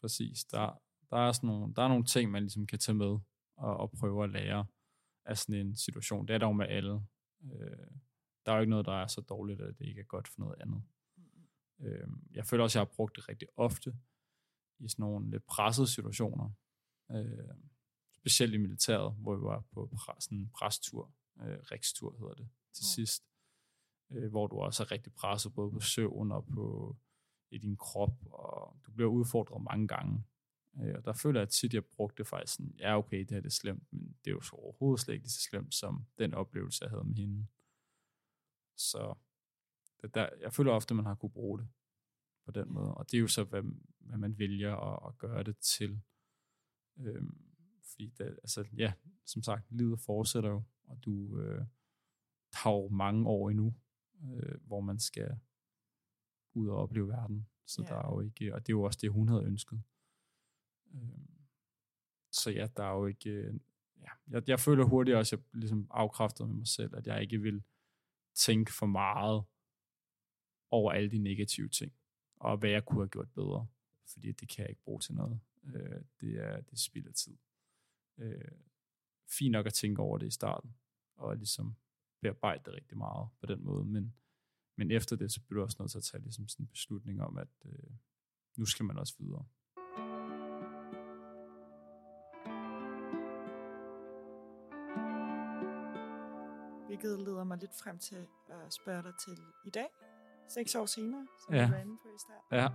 [0.00, 0.44] Præcis.
[0.44, 3.18] Der, der, er sådan nogle, der er nogle ting, man ligesom kan tage med
[3.56, 4.66] og, og prøve at lære
[5.24, 6.28] af sådan en situation.
[6.28, 7.02] Det er der jo med alle.
[7.44, 7.90] Øh,
[8.46, 10.40] der er jo ikke noget, der er så dårligt, at det ikke er godt for
[10.40, 10.82] noget andet.
[11.80, 13.96] Øh, jeg føler også, at jeg har brugt det rigtig ofte
[14.78, 16.50] i sådan nogle lidt pressede situationer.
[17.10, 17.54] Øh,
[18.18, 21.12] specielt i militæret, hvor vi var på sådan en prestur,
[21.42, 22.94] øh, rikstur hedder det, til Mm.
[22.94, 23.24] sidst.
[24.10, 26.96] Øh, hvor du også er rigtig presset både på søvn og på
[27.50, 30.24] i din krop, og du bliver udfordret mange gange.
[30.80, 33.30] Øh, og der føler jeg tit, at jeg brugte det faktisk sådan, ja okay, det
[33.30, 36.06] her det er slemt, men det er jo så overhovedet slet ikke så slemt, som
[36.18, 37.46] den oplevelse, jeg havde med hende.
[38.76, 39.14] Så
[40.02, 41.68] det der, jeg føler ofte, at man har kunne bruge det
[42.44, 42.72] på den Ja.
[42.72, 42.94] måde.
[42.94, 43.62] Og det er jo så, hvad,
[43.98, 46.00] hvad man vælger at, at gøre det til.
[46.98, 47.44] Øhm,
[47.82, 48.92] fordi det, altså, ja,
[49.24, 51.64] som sagt, livet fortsætter jo, og du øh,
[52.52, 53.74] har jo mange år endnu,
[54.24, 55.38] øh, hvor man skal
[56.54, 57.48] ud og opleve verden.
[57.66, 57.88] Så Ja.
[57.88, 59.82] der er jo ikke, og det er jo også det, hun havde ønsket.
[60.94, 61.30] Øhm,
[62.32, 63.54] så ja, der er jo ikke, øh,
[64.00, 67.22] ja, jeg, jeg føler hurtigt også, at jeg ligesom afkræftede med mig selv, at jeg
[67.22, 67.62] ikke vil
[68.34, 69.44] tænke for meget
[70.70, 71.92] over alle de negative ting,
[72.36, 73.66] og hvad jeg kunne have gjort bedre,
[74.06, 75.40] fordi det kan jeg ikke bruge til noget.
[75.64, 77.36] Øh, det er det spilder spild af tid.
[78.18, 78.58] Øh,
[79.28, 80.76] fint nok at tænke over det i starten,
[81.16, 81.76] og ligesom
[82.20, 84.14] bearbejde det rigtig meget på den måde, men,
[84.76, 87.22] men efter det, så bliver du også nødt til at tage ligesom sådan en beslutning
[87.22, 87.90] om, at øh,
[88.56, 89.44] nu skal man også videre.
[96.86, 99.88] Hvilket leder mig lidt frem til at spørge dig til i dag,
[100.48, 101.66] seks år senere, som Ja.
[101.66, 102.56] du var inde på i starten.
[102.56, 102.68] Ja.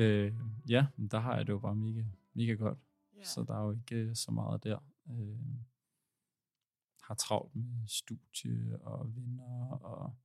[0.00, 0.34] Øh,
[0.68, 2.78] ja, men der har jeg det jo bare mega, mega godt.
[3.16, 3.24] Ja.
[3.24, 4.78] Så der er jo ikke øh, så meget der.
[5.10, 5.38] Øh,
[7.02, 10.16] har travlt med studie og venner, og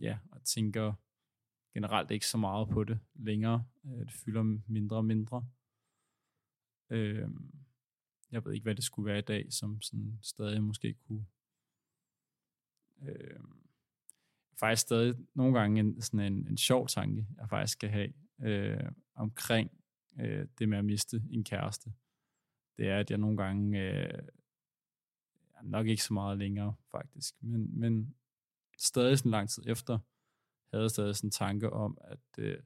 [0.00, 0.92] ja, og tænker
[1.72, 3.64] generelt ikke så meget på det længere.
[3.84, 5.46] Øh, det fylder mindre og mindre.
[6.90, 7.28] Øh,
[8.30, 11.26] jeg ved ikke, hvad det skulle være i dag, som sådan stadig måske kunne
[13.02, 13.40] øh,
[14.60, 18.12] faktisk stadig nogle gange en, sådan en, en sjov tanke, jeg faktisk skal have
[18.42, 19.70] øh, omkring
[20.20, 21.92] øh, det med at miste en kæreste.
[22.76, 24.22] Det er, at jeg nogle gange, øh,
[25.62, 28.14] nok ikke så meget længere faktisk, men, men
[28.78, 29.98] stadig sådan lang tid efter,
[30.70, 32.62] havde jeg stadig sådan en tanke om, at øh,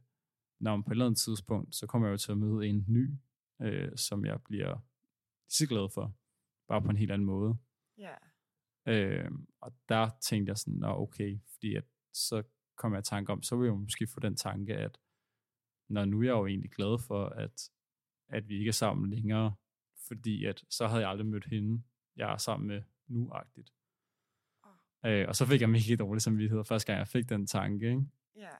[0.60, 2.84] når man på et eller andet tidspunkt, så kommer jeg jo til at møde en
[2.88, 3.10] ny,
[3.62, 4.78] øh, som jeg bliver
[5.48, 6.14] så glad for,
[6.68, 7.56] bare på en helt anden måde.
[7.98, 8.14] ja.
[8.88, 12.42] Øh, og der tænkte jeg sådan, nå okay, fordi at, så
[12.76, 14.98] kom jeg i tanke om, så vil jeg måske få den tanke, at
[15.88, 17.70] når nu er jeg jo egentlig glad for, at,
[18.28, 19.54] at vi ikke er sammen længere,
[20.08, 21.82] fordi at så havde jeg aldrig mødt hende,
[22.16, 23.72] jeg er sammen med nu-agtigt.
[25.04, 27.90] Øh, og så fik jeg mega dårlig samvittighed første gang, jeg fik den tanke.
[27.90, 28.02] Ikke?
[28.36, 28.56] Ja.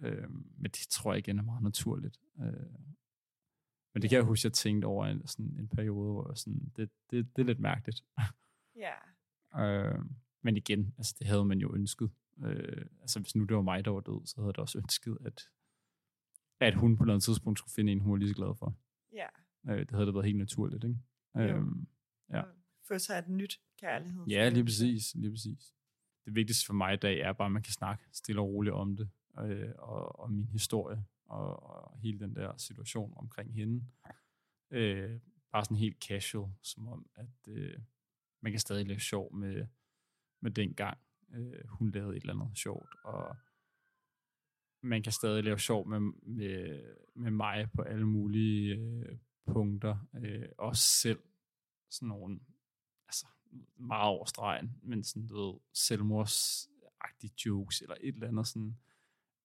[0.00, 2.20] Øh, men det tror jeg igen er meget naturligt.
[2.40, 2.72] Øh,
[3.94, 6.90] men det kan jeg huske, jeg tænkte over en, sådan en periode, hvor sådan, det,
[7.10, 8.04] det, det er lidt mærkeligt.
[8.76, 8.94] Ja.
[9.58, 9.98] Øh,
[10.42, 12.10] men igen, altså det havde man jo ønsket.
[12.44, 15.18] Øh, altså hvis nu det var mig, der var død, så havde jeg også ønsket,
[15.24, 15.42] at,
[16.60, 18.54] at hun på et eller andet tidspunkt skulle finde en, hun var lige så glad
[18.58, 18.76] for.
[19.12, 19.26] Ja.
[19.68, 20.98] Øh, det havde da været helt naturligt, ikke?
[21.34, 21.40] Jo.
[21.40, 21.66] Øh,
[22.30, 22.40] Ja.
[22.40, 22.48] Og
[22.88, 24.24] Få sig et nyt kærlighed.
[24.26, 25.74] ja, lige præcis, lige præcis.
[26.24, 28.74] Det vigtigste for mig i dag er bare, at man kan snakke stille og roligt
[28.74, 31.04] om det, øh, og om min historie.
[31.24, 33.84] og, og hele den der situation omkring hende.
[34.70, 35.20] Øh,
[35.52, 37.78] bare sådan helt casual, som om, at øh,
[38.40, 39.66] man kan stadig lave sjov med,
[40.40, 40.98] med den gang,
[41.34, 43.36] øh, hun lavede et eller andet sjovt, og
[44.80, 46.82] man kan stadig lave sjov med, med,
[47.14, 51.22] med mig på alle mulige øh, punkter, øh, også selv
[51.90, 52.40] sådan nogle,
[53.08, 53.26] altså
[53.76, 58.76] meget over stregen, men sådan, ved, selvmordsagtige jokes, eller et eller andet sådan,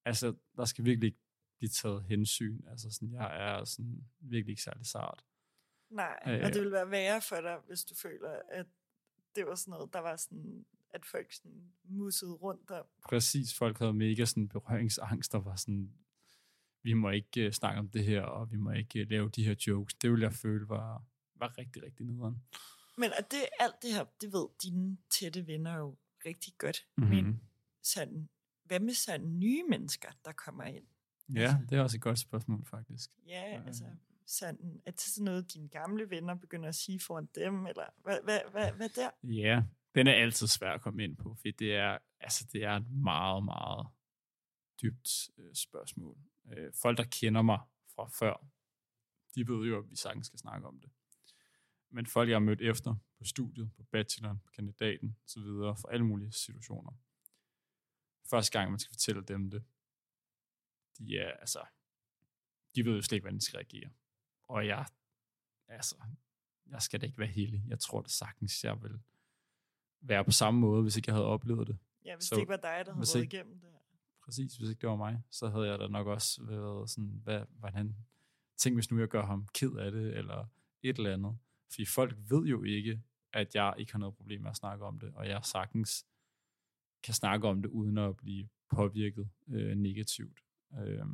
[0.06, 1.20] altså, der skal virkelig ikke
[1.58, 5.26] blive taget hensyn, altså sådan, jeg er sådan virkelig ikke særlig sart.
[5.90, 8.68] Nej, øh, og det ville være værre for dig, hvis du føler, at
[9.36, 12.86] det var sådan noget, der var sådan, at folk sådan mussede rundt om.
[13.10, 15.94] Præcis, folk havde mega sådan berøringsangst, og var sådan,
[16.84, 19.44] vi må ikke uh, snakke om det her, og vi må ikke uh, lave de
[19.44, 19.94] her jokes.
[19.94, 21.04] Det ville jeg føle var,
[21.36, 22.44] var rigtig, rigtig nederen.
[22.98, 26.88] Men at det, alt det her, det ved dine tætte venner jo rigtig godt.
[26.98, 27.16] Mm-hmm.
[27.16, 27.42] Men
[27.84, 28.30] sådan,
[28.64, 30.86] hvad med sådan nye mennesker, der kommer ind?
[31.36, 33.10] Ja, altså, det er også et godt spørgsmål, faktisk.
[33.28, 33.66] Ja, øh.
[33.66, 33.86] altså,
[34.26, 38.20] sådan, at det sådan noget, dine gamle venner begynder at sige foran dem, eller hvad,
[38.24, 39.10] hvad, hvad, hvad der?
[39.24, 39.64] Ja,
[39.96, 42.92] den er altid svær at komme ind på, for det er, altså, det er et
[42.92, 43.88] meget, meget
[44.82, 46.18] dybt øh, spørgsmål.
[46.52, 47.60] Øh, folk, der kender mig
[47.96, 48.46] fra før,
[49.36, 50.90] de ved jo, at vi sagtens skal snakke om det.
[51.90, 55.42] Men folk, jeg har mødt efter på studiet, på bacheloren, på kandidaten osv.,
[55.82, 56.92] for alle mulige situationer.
[58.30, 59.64] Første gang, man skal fortælle dem det,
[60.98, 61.66] de er, altså,
[62.76, 63.90] de ved jo slet ikke, hvordan de skal reagere.
[64.52, 64.86] Og jeg,
[65.68, 65.96] altså,
[66.70, 67.64] jeg skal da ikke være heldig.
[67.68, 69.00] Jeg tror det sagtens, jeg vil
[70.02, 71.78] være på samme måde, hvis ikke jeg havde oplevet det.
[72.06, 73.70] Ja, hvis så, det ikke var dig, der havde været ikke, igennem det.
[74.24, 77.42] Præcis, hvis ikke det var mig, så havde jeg da nok også været sådan, hvad,
[77.60, 77.96] hvordan,
[78.58, 80.46] tænk hvis nu jeg gør ham ked af det, eller
[80.82, 81.38] et eller andet.
[81.70, 83.02] Fordi folk ved jo ikke,
[83.34, 86.06] at jeg ikke har noget problem med at snakke om det, og jeg sagtens
[87.04, 90.40] kan snakke om det, uden at blive påvirket øh, negativt.
[90.80, 91.06] Øh,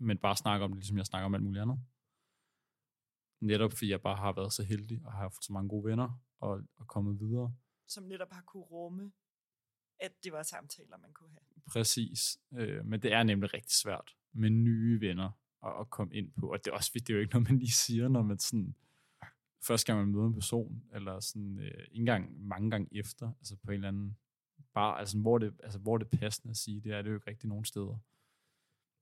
[0.00, 1.78] men bare snakke om det, ligesom jeg snakker om alt muligt andet.
[3.40, 6.20] Netop fordi jeg bare har været så heldig, og har haft så mange gode venner,
[6.40, 7.54] og, og kommet videre.
[7.86, 9.12] Som netop har kunne rumme,
[10.00, 11.62] at det var samtaler, man kunne have.
[11.66, 12.38] Præcis.
[12.52, 15.30] Øh, men det er nemlig rigtig svært med nye venner
[15.64, 16.52] at, at komme ind på.
[16.52, 18.74] Og det er også det er jo ikke noget, man lige siger, når man sådan,
[19.62, 23.56] første gang man møder en person, eller sådan øh, ikke engang mange gange efter, altså
[23.56, 24.16] på en eller anden,
[24.74, 27.14] bare, altså hvor det, altså hvor det er passende at sige, det er det jo
[27.14, 27.98] ikke rigtig nogen steder.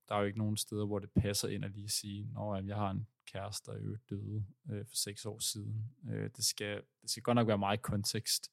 [0.09, 2.75] Der er jo ikke nogen steder, hvor det passer ind at lige sige, når jeg
[2.75, 5.83] har en kæreste, der er jo døde øh, for seks år siden.
[6.09, 8.51] Øh, det, skal, det skal godt nok være meget kontekst,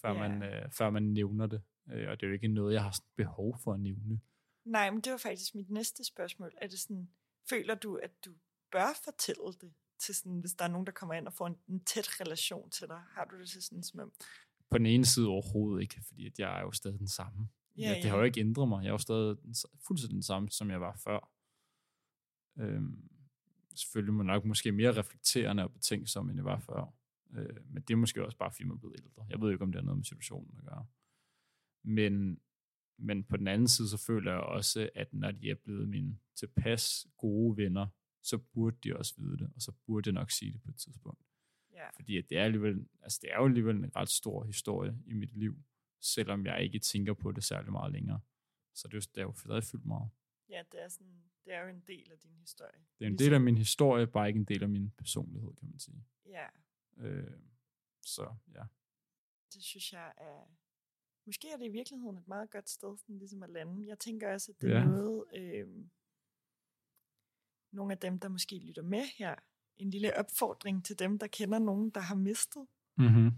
[0.00, 0.30] før, yeah.
[0.30, 1.62] man, øh, før man nævner det.
[1.90, 4.20] Øh, og det er jo ikke noget, jeg har sådan behov for at nævne.
[4.64, 6.52] Nej, men det var faktisk mit næste spørgsmål.
[6.56, 7.10] Er det sådan,
[7.50, 8.34] føler du, at du
[8.72, 11.56] bør fortælle det til sådan, hvis der er nogen, der kommer ind og får en,
[11.68, 13.02] en tæt relation til dig?
[13.14, 14.12] Har du det til sådan som
[14.70, 17.48] På den ene side overhovedet ikke, fordi at jeg er jo stadig den samme.
[17.76, 18.82] Ja, ja, det har jo ikke ændret mig.
[18.82, 19.36] Jeg er jo stadig
[19.86, 21.32] fuldstændig den samme, som jeg var før.
[22.58, 23.10] Øhm,
[23.74, 26.94] selvfølgelig må nok måske mere reflekterende og betænksom, end jeg var før.
[27.34, 29.26] Øh, men det er måske også bare, fordi man er blevet ældre.
[29.30, 30.86] Jeg ved ikke, om det har noget med situationen at gøre.
[31.84, 32.40] Men,
[32.98, 36.18] men på den anden side, så føler jeg også, at når de er blevet mine
[36.36, 37.86] tilpas gode venner,
[38.22, 40.76] så burde de også vide det, og så burde jeg nok sige det på et
[40.76, 41.20] tidspunkt.
[41.74, 41.92] Yeah.
[41.96, 45.12] Fordi at det, er alligevel, altså det er jo alligevel en ret stor historie i
[45.12, 45.58] mit liv,
[46.00, 48.20] selvom jeg ikke tænker på det særlig meget længere.
[48.74, 50.10] Så det er jo, det er jo stadig fyldt meget.
[50.48, 52.84] Ja, det er, sådan, det er jo en del af din historie.
[52.98, 55.68] Det er en del af min historie, bare ikke en del af min personlighed, kan
[55.68, 56.04] man sige.
[56.26, 56.46] Ja.
[56.96, 57.40] Øh,
[58.02, 58.62] så ja.
[59.54, 60.56] Det synes jeg er...
[61.26, 63.88] Måske er det i virkeligheden et meget godt sted, sådan ligesom at lande.
[63.88, 64.84] Jeg tænker også, at det er ja.
[64.84, 65.24] noget...
[65.36, 65.68] Øh,
[67.72, 69.34] nogle af dem, der måske lytter med her,
[69.76, 72.66] en lille opfordring til dem, der kender nogen, der har mistet.
[72.96, 73.30] Mm-hmm.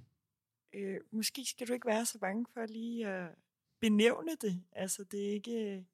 [0.72, 3.34] Øh, måske skal du ikke være så bange for lige at
[3.80, 4.64] benævne det.
[4.72, 5.86] Altså, det er ikke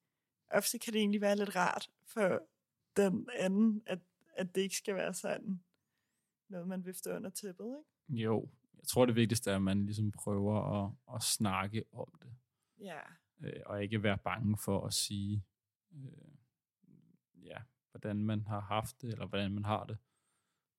[0.51, 2.43] ofte kan det egentlig være lidt rart for
[2.97, 3.99] den anden, at,
[4.37, 5.61] at det ikke skal være sådan
[6.49, 8.23] noget, man vifter under tæppet, ikke?
[8.23, 12.33] Jo, jeg tror det vigtigste er, at man ligesom prøver at, at snakke om det.
[12.81, 13.01] Ja.
[13.41, 15.45] Øh, og ikke være bange for at sige,
[15.93, 16.35] øh,
[17.45, 17.59] ja,
[17.91, 19.99] hvordan man har haft det, eller hvordan man har det.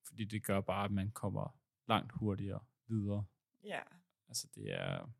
[0.06, 1.56] Fordi det gør bare, at man kommer
[1.88, 3.24] langt hurtigere videre.
[3.64, 3.82] Ja.
[4.28, 5.12] Altså det er,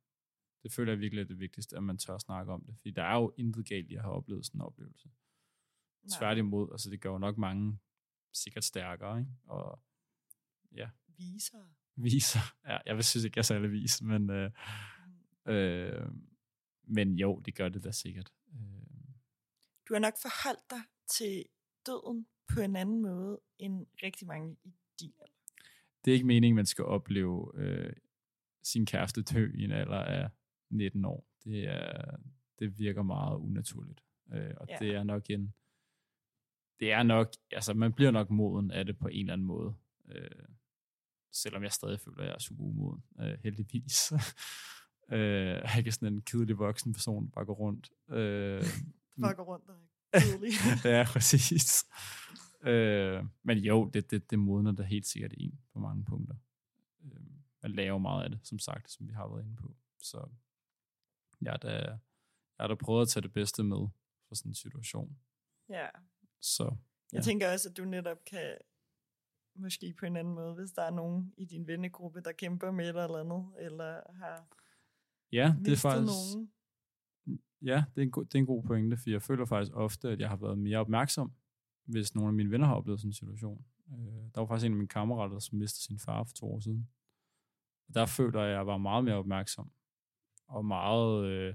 [0.62, 2.76] det føler jeg virkelig er det vigtigste, at man tør at snakke om det.
[2.76, 5.08] Fordi der er jo intet galt i at have oplevet sådan en oplevelse.
[5.08, 6.18] Nej.
[6.18, 7.78] Tværtimod, altså det gør jo nok mange
[8.32, 9.30] sikkert stærkere, ikke?
[9.44, 9.82] Og
[10.72, 10.90] ja.
[11.06, 11.64] Viser.
[11.96, 12.54] Viser.
[12.66, 14.50] Ja, jeg vil synes ikke, jeg er særlig vis, men, øh,
[15.46, 15.52] mm.
[15.52, 16.12] øh,
[16.82, 18.32] men jo, det gør det da sikkert.
[18.54, 18.80] Øh.
[19.88, 21.44] Du har nok forholdt dig til
[21.86, 25.34] døden på en anden måde end rigtig mange i din alder.
[26.04, 27.92] Det er ikke meningen, man skal opleve øh,
[28.62, 30.28] sin kæreste dø i en alder af
[30.70, 31.26] 19 år.
[31.44, 32.16] Det, er,
[32.58, 34.00] det virker meget unaturligt.
[34.32, 34.76] Øh, og Ja.
[34.80, 35.54] det er nok en,
[36.80, 39.74] det er nok, altså man bliver nok moden af det på en eller anden måde.
[40.08, 40.30] Øh,
[41.32, 44.12] selvom jeg stadig føler, at jeg er super umoden, øh, heldigvis.
[45.12, 47.90] øh, jeg er ikke sådan en kedelig voksen person, der bare går rundt.
[48.08, 48.62] Øh,
[49.22, 49.76] Bare gå rundt og
[50.90, 51.84] ja, præcis.
[52.62, 56.34] Øh, men jo, det, det, det modner der helt sikkert en på mange punkter.
[57.04, 57.10] Øh,
[57.68, 59.76] lærer jo meget af det, som sagt, som vi har været inde på.
[59.98, 60.28] Så
[61.42, 61.98] jeg har da, jeg
[62.60, 63.88] har da prøvet at tage det bedste med
[64.28, 65.18] fra sådan en situation.
[65.68, 65.86] ja.
[66.42, 66.64] Så
[67.12, 67.22] Jeg Ja.
[67.22, 68.56] tænker også, at du netop kan,
[69.54, 72.84] måske på en anden måde, hvis der er nogen i din vennegruppe, der kæmper med
[72.84, 74.46] et eller andet, eller har
[75.32, 76.12] ja, det er faktisk...
[76.36, 76.52] nogen.
[77.62, 80.08] Ja, det er, en god, det er en god pointe, for jeg føler faktisk ofte,
[80.08, 81.32] at jeg har været mere opmærksom,
[81.84, 83.64] hvis nogle af mine venner har oplevet sådan en situation.
[83.92, 83.96] Øh,
[84.34, 86.88] der var faktisk en af mine kammerater, som mistede sin far for to år siden.
[87.94, 89.72] Der føler jeg, at jeg var meget mere opmærksom.
[90.48, 91.26] Og meget...
[91.26, 91.54] Øh,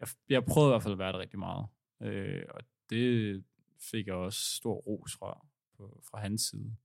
[0.00, 1.66] jeg, jeg prøvede i hvert fald at være det rigtig meget.
[2.02, 3.44] Øh, og det
[3.90, 5.46] fik jeg også stor ros fra,
[5.76, 6.76] på, fra hans side.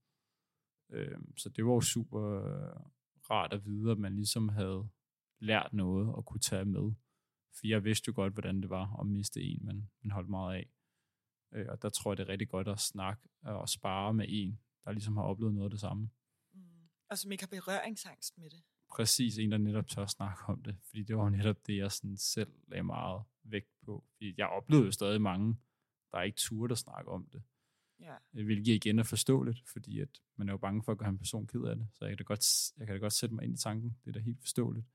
[0.90, 2.80] Øh, så det var jo super øh,
[3.30, 4.88] rart at vide, at man ligesom havde
[5.40, 6.92] lært noget og kunne tage med.
[7.58, 10.56] For jeg vidste jo godt, hvordan det var at miste en, man, man holdt meget
[10.56, 10.70] af.
[11.52, 14.60] Øh, og der tror jeg, det er rigtig godt at snakke og spare med en,
[14.84, 16.10] der ligesom har oplevet noget af det samme.
[17.10, 18.62] Og som ikke har berøringsangst med det.
[18.90, 20.76] Præcis en, der netop tør snakke om det.
[20.82, 24.04] Fordi det var netop det, jeg sådan selv lagde meget vægt på.
[24.12, 25.56] Fordi jeg oplevede jo stadig mange,
[26.12, 27.42] der ikke turde at snakke om det.
[28.00, 28.16] Ja.
[28.34, 31.18] Øh, Hvilket igen er forståeligt, fordi at man er jo bange for at gøre en
[31.18, 31.88] person ked af det.
[31.94, 33.96] Så jeg kan, da godt, jeg kan da godt sætte mig ind i tanken.
[34.04, 34.86] Det er da helt forståeligt.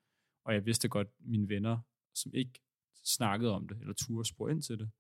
[0.45, 1.80] Og jeg vidste godt, mine venner,
[2.14, 2.61] som ikke
[3.03, 4.91] snakkede om det, eller turde spore ind til det,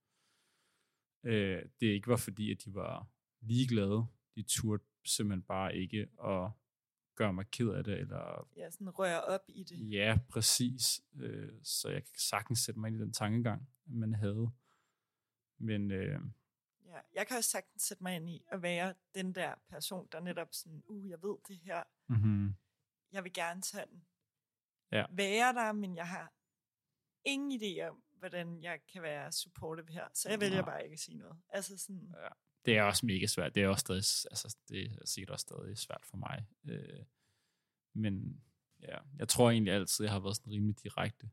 [1.23, 3.07] øh, det ikke var fordi, at de var
[3.41, 4.05] ligeglade.
[4.35, 6.51] De turde simpelthen bare ikke at
[7.15, 9.91] gøre mig ked af det, eller ja, sådan røre op i det.
[9.91, 11.01] Ja, præcis.
[11.15, 14.49] Øh, så jeg kan sagtens sætte mig ind i den tankegang, man havde.
[15.57, 16.19] Men øh,
[16.85, 20.19] Ja, jeg kan også sagtens sætte mig ind i at være den der person, der
[20.19, 22.55] netop sådan, uh, jeg ved det her, mm-hmm,
[23.11, 24.05] jeg vil gerne sådan
[24.91, 25.05] Ja.
[25.11, 26.33] være der, men jeg har
[27.25, 30.65] ingen idé om, hvordan jeg kan være supportive her, så jeg vælger Nej.
[30.65, 31.37] bare ikke at sige noget.
[31.49, 32.15] Altså sådan,
[32.65, 33.55] det er også mega svært.
[33.55, 36.47] Det er også stadig, altså, det er sikkert også stadig svært for mig.
[36.63, 37.05] Øh,
[37.93, 38.43] men
[38.81, 41.29] ja, jeg tror egentlig altid, jeg har været sådan rimelig direkte.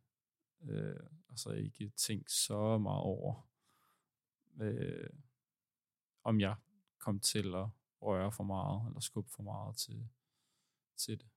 [0.63, 3.49] Øh, og så ikke tænkt så meget over,
[4.61, 5.11] øh,
[6.25, 6.57] om jeg
[6.99, 7.69] kom til at
[8.03, 10.09] røre for meget, eller skubbe for meget til,
[10.97, 11.29] til det.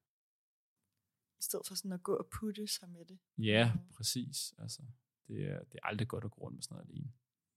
[1.40, 3.20] i stedet for sådan at gå og putte sig med det.
[3.38, 3.88] Ja, Mhm.
[3.94, 4.54] præcis.
[4.58, 4.82] Altså,
[5.28, 7.14] det, er, det er aldrig godt at gå rundt med sådan noget alene.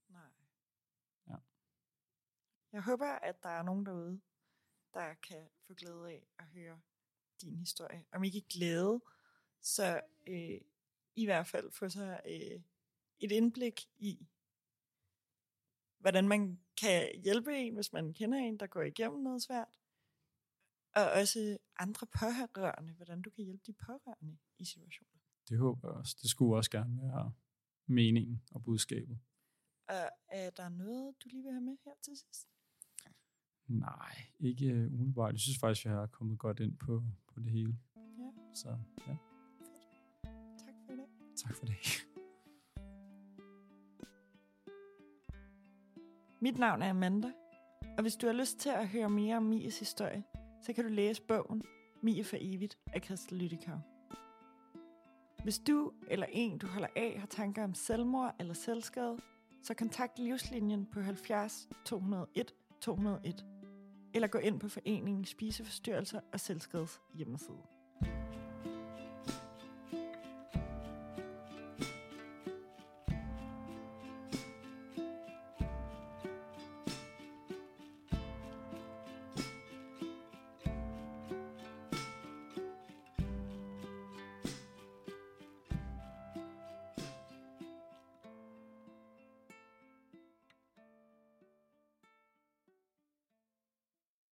[0.08, 0.30] Nej.
[1.28, 1.36] Ja.
[2.76, 4.20] Jeg håber, at der er nogen derude,
[4.94, 6.80] der kan få glæde af at høre
[7.40, 8.04] din historie.
[8.12, 9.00] Om ikke glæde,
[9.60, 10.60] så øh,
[11.14, 12.60] i hvert fald få sig øh,
[13.18, 14.28] et indblik i,
[15.98, 19.80] hvordan man kan hjælpe en, hvis man kender en, der går igennem noget svært.
[20.94, 25.20] Og også andre pårørende, hvordan du kan hjælpe de pårørende i situationer.
[25.48, 26.16] Det håber jeg også.
[26.22, 27.32] Det skulle også gerne være
[27.86, 29.18] meningen og budskabet.
[29.88, 32.55] Og er der noget, du lige vil have med her til sidst?
[33.68, 35.32] Nej, ikke øh, umiddelbart.
[35.32, 37.02] Jeg synes faktisk, jeg har kommet godt ind på,
[37.34, 37.76] på det hele.
[37.96, 38.30] Ja.
[38.54, 38.68] Så
[39.08, 39.16] ja,
[40.58, 41.06] Tak for i dag.
[41.36, 42.06] tak for det.
[46.40, 47.32] Mit navn er Amanda,
[47.96, 50.24] og hvis du har lyst til at høre mere om Mies historie,
[50.62, 51.62] så kan du læse bogen
[52.02, 53.78] Mie for evigt af Christel Lyttikau.
[55.42, 59.18] Hvis du eller en, du holder af, har tanker om selvmord eller selvskade,
[59.62, 63.44] så kontakt Livslinjen på 70 201 201,
[64.16, 67.75] eller gå ind på foreningen Spiseforstyrrelser og Selvskades hjemmeside.